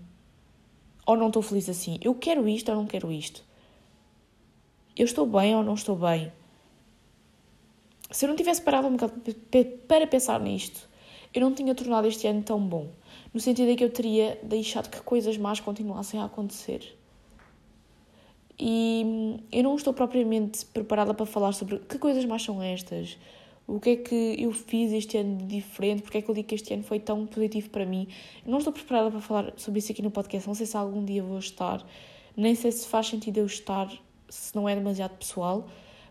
ou 1.05 1.15
não 1.15 1.27
estou 1.27 1.41
feliz 1.41 1.69
assim, 1.69 1.99
eu 2.01 2.15
quero 2.15 2.47
isto 2.47 2.69
ou 2.69 2.75
não 2.75 2.85
quero 2.85 3.11
isto, 3.11 3.43
eu 4.95 5.05
estou 5.05 5.25
bem 5.25 5.55
ou 5.55 5.63
não 5.63 5.75
estou 5.75 5.95
bem. 5.95 6.31
Se 8.09 8.25
eu 8.25 8.29
não 8.29 8.35
tivesse 8.35 8.61
parado 8.61 8.87
um 8.87 8.97
bocado 8.97 9.21
para 9.87 10.05
pensar 10.05 10.39
nisto, 10.39 10.89
eu 11.33 11.41
não 11.41 11.53
tinha 11.53 11.73
tornado 11.73 12.07
este 12.07 12.27
ano 12.27 12.43
tão 12.43 12.59
bom. 12.59 12.91
No 13.33 13.39
sentido 13.39 13.69
de 13.69 13.77
que 13.77 13.83
eu 13.83 13.89
teria 13.89 14.37
deixado 14.43 14.89
que 14.89 15.01
coisas 15.01 15.37
más 15.37 15.61
continuassem 15.61 16.19
a 16.19 16.25
acontecer. 16.25 16.97
E 18.63 19.41
eu 19.51 19.63
não 19.63 19.75
estou 19.75 19.91
propriamente 19.91 20.63
preparada 20.67 21.15
para 21.15 21.25
falar 21.25 21.51
sobre 21.51 21.79
que 21.79 21.97
coisas 21.97 22.23
más 22.25 22.43
são 22.43 22.61
estas, 22.61 23.17
o 23.65 23.79
que 23.79 23.89
é 23.89 23.95
que 23.95 24.35
eu 24.37 24.51
fiz 24.51 24.93
este 24.93 25.17
ano 25.17 25.37
de 25.37 25.45
diferente, 25.45 26.03
porque 26.03 26.19
é 26.19 26.21
que 26.21 26.29
eu 26.29 26.35
digo 26.35 26.47
que 26.47 26.53
este 26.53 26.71
ano 26.75 26.83
foi 26.83 26.99
tão 26.99 27.25
positivo 27.25 27.71
para 27.71 27.87
mim. 27.87 28.07
Eu 28.45 28.51
não 28.51 28.59
estou 28.59 28.71
preparada 28.71 29.09
para 29.09 29.19
falar 29.19 29.53
sobre 29.57 29.79
isso 29.79 29.91
aqui 29.91 30.03
no 30.03 30.11
podcast, 30.11 30.47
não 30.47 30.53
sei 30.53 30.67
se 30.67 30.77
algum 30.77 31.03
dia 31.03 31.23
vou 31.23 31.39
estar, 31.39 31.83
nem 32.37 32.53
sei 32.53 32.71
se 32.71 32.87
faz 32.87 33.07
sentido 33.07 33.39
eu 33.39 33.47
estar, 33.47 33.91
se 34.29 34.55
não 34.55 34.69
é 34.69 34.75
demasiado 34.75 35.17
pessoal, 35.17 35.67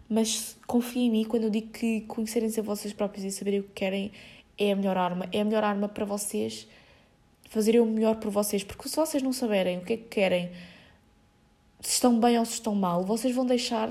mas 0.08 0.58
confiem 0.66 1.06
em 1.06 1.10
mim 1.10 1.24
quando 1.24 1.44
eu 1.44 1.50
digo 1.50 1.68
que 1.68 2.00
conhecerem-se 2.00 2.58
a 2.58 2.64
vocês 2.64 2.92
próprios 2.92 3.24
e 3.24 3.30
saberem 3.30 3.60
o 3.60 3.62
que 3.62 3.74
querem 3.74 4.10
é 4.58 4.72
a 4.72 4.76
melhor 4.76 4.96
arma. 4.96 5.28
É 5.30 5.40
a 5.40 5.44
melhor 5.44 5.62
arma 5.62 5.88
para 5.88 6.04
vocês 6.04 6.66
fazerem 7.48 7.80
o 7.80 7.86
melhor 7.86 8.16
por 8.16 8.32
vocês, 8.32 8.64
porque 8.64 8.88
se 8.88 8.96
vocês 8.96 9.22
não 9.22 9.32
saberem 9.32 9.78
o 9.78 9.84
que 9.84 9.92
é 9.92 9.96
que 9.96 10.08
querem, 10.08 10.50
se 11.80 11.92
estão 11.92 12.18
bem 12.18 12.38
ou 12.38 12.44
se 12.44 12.54
estão 12.54 12.74
mal, 12.74 13.04
vocês 13.04 13.34
vão 13.34 13.46
deixar 13.46 13.90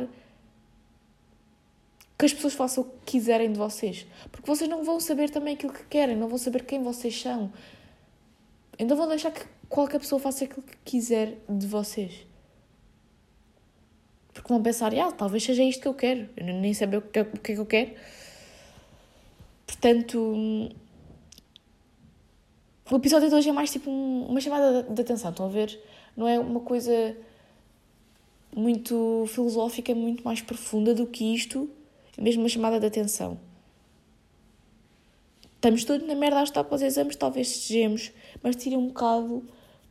que 2.17 2.25
as 2.25 2.33
pessoas 2.33 2.53
façam 2.53 2.83
o 2.83 2.87
que 2.87 3.13
quiserem 3.13 3.51
de 3.51 3.57
vocês. 3.57 4.05
Porque 4.31 4.45
vocês 4.45 4.69
não 4.69 4.83
vão 4.83 4.99
saber 4.99 5.29
também 5.29 5.55
aquilo 5.55 5.71
que 5.71 5.85
querem, 5.85 6.17
não 6.17 6.27
vão 6.27 6.37
saber 6.37 6.65
quem 6.65 6.83
vocês 6.83 7.19
são. 7.19 7.51
Então 8.77 8.95
vão 8.95 9.07
deixar 9.07 9.31
que 9.31 9.45
qualquer 9.69 9.99
pessoa 9.99 10.19
faça 10.19 10.43
aquilo 10.43 10.61
que 10.61 10.77
quiser 10.83 11.37
de 11.47 11.65
vocês. 11.65 12.27
Porque 14.33 14.47
vão 14.51 14.61
pensar, 14.61 14.93
ah, 14.95 15.11
talvez 15.11 15.43
seja 15.43 15.63
isto 15.63 15.81
que 15.81 15.87
eu 15.87 15.93
quero. 15.93 16.29
Eu 16.35 16.45
nem 16.45 16.73
saber 16.73 16.97
o 16.97 17.01
que, 17.01 17.19
é, 17.19 17.21
o 17.21 17.39
que 17.39 17.51
é 17.51 17.55
que 17.55 17.61
eu 17.61 17.65
quero. 17.65 17.91
Portanto, 19.65 20.35
o 22.91 22.95
episódio 22.95 23.29
de 23.29 23.35
hoje 23.35 23.49
é 23.49 23.53
mais 23.53 23.71
tipo 23.71 23.89
uma 23.89 24.41
chamada 24.41 24.83
de 24.83 25.01
atenção, 25.01 25.31
estão 25.31 25.45
a 25.45 25.49
ver? 25.49 25.81
Não 26.17 26.27
é 26.27 26.39
uma 26.39 26.59
coisa 26.59 27.15
muito 28.55 29.25
filosófica, 29.27 29.93
muito 29.93 30.23
mais 30.23 30.41
profunda 30.41 30.93
do 30.93 31.05
que 31.05 31.33
isto 31.33 31.69
mesmo 32.19 32.43
uma 32.43 32.49
chamada 32.49 32.79
de 32.79 32.85
atenção. 32.85 33.39
Estamos 35.55 35.83
todos 35.83 36.07
na 36.07 36.15
merda 36.15 36.39
a 36.39 36.43
estar 36.43 36.63
para 36.63 36.75
os 36.75 36.81
exames, 36.81 37.15
talvez 37.15 37.47
sejamos, 37.47 38.11
mas 38.41 38.55
tirem 38.55 38.77
um 38.77 38.87
bocado 38.87 39.43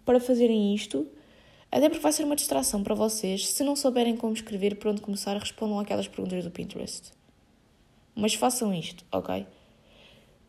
para 0.05 0.19
fazerem 0.21 0.75
isto, 0.75 1.07
até 1.71 1.89
porque 1.89 2.03
vai 2.03 2.13
ser 2.13 2.25
uma 2.25 2.37
distração 2.37 2.83
para 2.83 2.95
vocês. 2.95 3.49
Se 3.49 3.63
não 3.63 3.77
souberem 3.77 4.17
como 4.17 4.33
escrever, 4.33 4.77
por 4.77 4.89
onde 4.89 5.03
começar, 5.03 5.37
respondam 5.37 5.79
aquelas 5.79 6.09
perguntas 6.09 6.43
do 6.45 6.51
Pinterest. 6.51 7.13
Mas 8.15 8.35
façam 8.35 8.73
isto, 8.73 9.05
ok? 9.13 9.47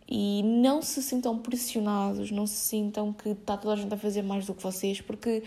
E 0.08 0.42
não 0.44 0.82
se 0.82 1.04
sintam 1.04 1.38
pressionados, 1.38 2.32
não 2.32 2.48
se 2.48 2.56
sintam 2.56 3.12
que 3.12 3.30
está 3.30 3.58
toda 3.58 3.74
a 3.74 3.78
gente 3.78 3.94
a 3.94 3.98
fazer 3.98 4.22
mais 4.22 4.46
do 4.46 4.56
que 4.56 4.64
vocês, 4.64 5.02
porque 5.02 5.44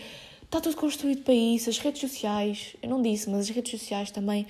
está 0.53 0.61
tudo 0.61 0.75
construído 0.77 1.23
para 1.23 1.33
isso. 1.33 1.67
As 1.67 1.79
redes 1.79 2.01
sociais, 2.01 2.75
eu 2.81 2.87
não 2.87 3.01
disse, 3.01 3.27
mas 3.27 3.41
as 3.41 3.49
redes 3.49 3.71
sociais 3.71 4.11
também 4.11 4.45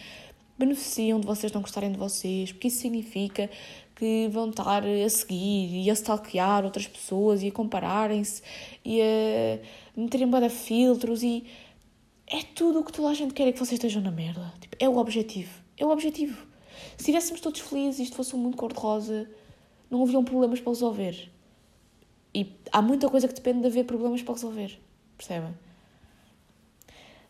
beneficiam 0.57 1.17
de 1.17 1.25
vocês 1.25 1.51
não 1.53 1.61
gostarem 1.61 1.91
de 1.93 1.97
vocês, 1.97 2.51
porque 2.51 2.67
isso 2.67 2.81
significa 2.81 3.49
que 3.95 4.27
vão 4.27 4.49
estar 4.49 4.83
a 4.85 5.09
seguir 5.09 5.81
e 5.81 5.89
a 5.89 5.93
stalkear 5.93 6.65
outras 6.65 6.87
pessoas 6.87 7.41
e 7.41 7.47
a 7.47 7.51
compararem-se 7.51 8.41
e 8.83 9.01
a 9.01 9.59
meterem 9.95 10.27
bada 10.27 10.49
filtros 10.49 11.23
e 11.23 11.45
é 12.27 12.43
tudo 12.43 12.79
o 12.79 12.83
que 12.83 12.91
toda 12.91 13.09
a 13.09 13.13
gente 13.13 13.33
quer 13.33 13.47
é 13.47 13.51
que 13.53 13.59
vocês 13.59 13.73
estejam 13.73 14.01
na 14.01 14.11
merda. 14.11 14.53
Tipo, 14.59 14.75
é 14.79 14.89
o 14.89 14.97
objetivo. 14.97 15.53
É 15.77 15.85
o 15.85 15.89
objetivo. 15.89 16.35
Se 16.97 17.03
estivéssemos 17.03 17.39
todos 17.39 17.61
felizes 17.61 17.99
e 17.99 18.03
isto 18.03 18.17
fosse 18.17 18.35
um 18.35 18.39
mundo 18.39 18.57
cor-de-rosa, 18.57 19.29
não 19.89 20.03
haviam 20.03 20.23
problemas 20.23 20.59
para 20.59 20.73
resolver. 20.73 21.29
E 22.35 22.51
há 22.73 22.81
muita 22.81 23.07
coisa 23.07 23.25
que 23.25 23.33
depende 23.33 23.61
de 23.61 23.67
haver 23.67 23.85
problemas 23.85 24.21
para 24.21 24.33
resolver. 24.33 24.77
Percebem? 25.17 25.53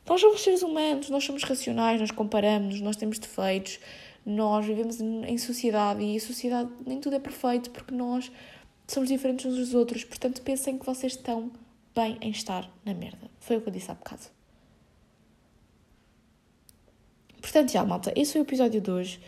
Nós 0.05 0.19
somos 0.19 0.41
seres 0.41 0.61
humanos, 0.61 1.09
nós 1.09 1.23
somos 1.23 1.43
racionais, 1.43 1.99
nós 1.99 2.11
comparamos, 2.11 2.81
nós 2.81 2.95
temos 2.95 3.19
defeitos, 3.19 3.79
nós 4.25 4.65
vivemos 4.65 4.99
em 4.99 5.37
sociedade 5.37 6.03
e 6.03 6.17
a 6.17 6.19
sociedade 6.19 6.69
nem 6.85 6.99
tudo 6.99 7.15
é 7.15 7.19
perfeito 7.19 7.71
porque 7.71 7.93
nós 7.93 8.31
somos 8.87 9.09
diferentes 9.09 9.45
uns 9.45 9.57
dos 9.57 9.73
outros. 9.73 10.03
Portanto, 10.03 10.41
pensem 10.41 10.77
que 10.77 10.85
vocês 10.85 11.13
estão 11.13 11.51
bem 11.95 12.17
em 12.21 12.31
estar 12.31 12.69
na 12.85 12.93
merda. 12.93 13.29
Foi 13.39 13.57
o 13.57 13.61
que 13.61 13.69
eu 13.69 13.73
disse 13.73 13.91
há 13.91 13.93
bocado. 13.93 14.23
Portanto, 17.41 17.71
já, 17.71 17.83
malta, 17.85 18.13
esse 18.15 18.33
foi 18.33 18.41
o 18.41 18.45
episódio 18.45 18.81
de 18.81 18.89
hoje. 18.89 19.19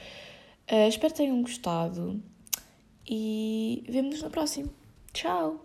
Uh, 0.71 0.87
espero 0.87 1.13
que 1.13 1.17
tenham 1.17 1.41
gostado 1.41 2.21
e 3.07 3.83
vemo-nos 3.87 4.23
no 4.23 4.29
próximo. 4.29 4.73
Tchau! 5.13 5.59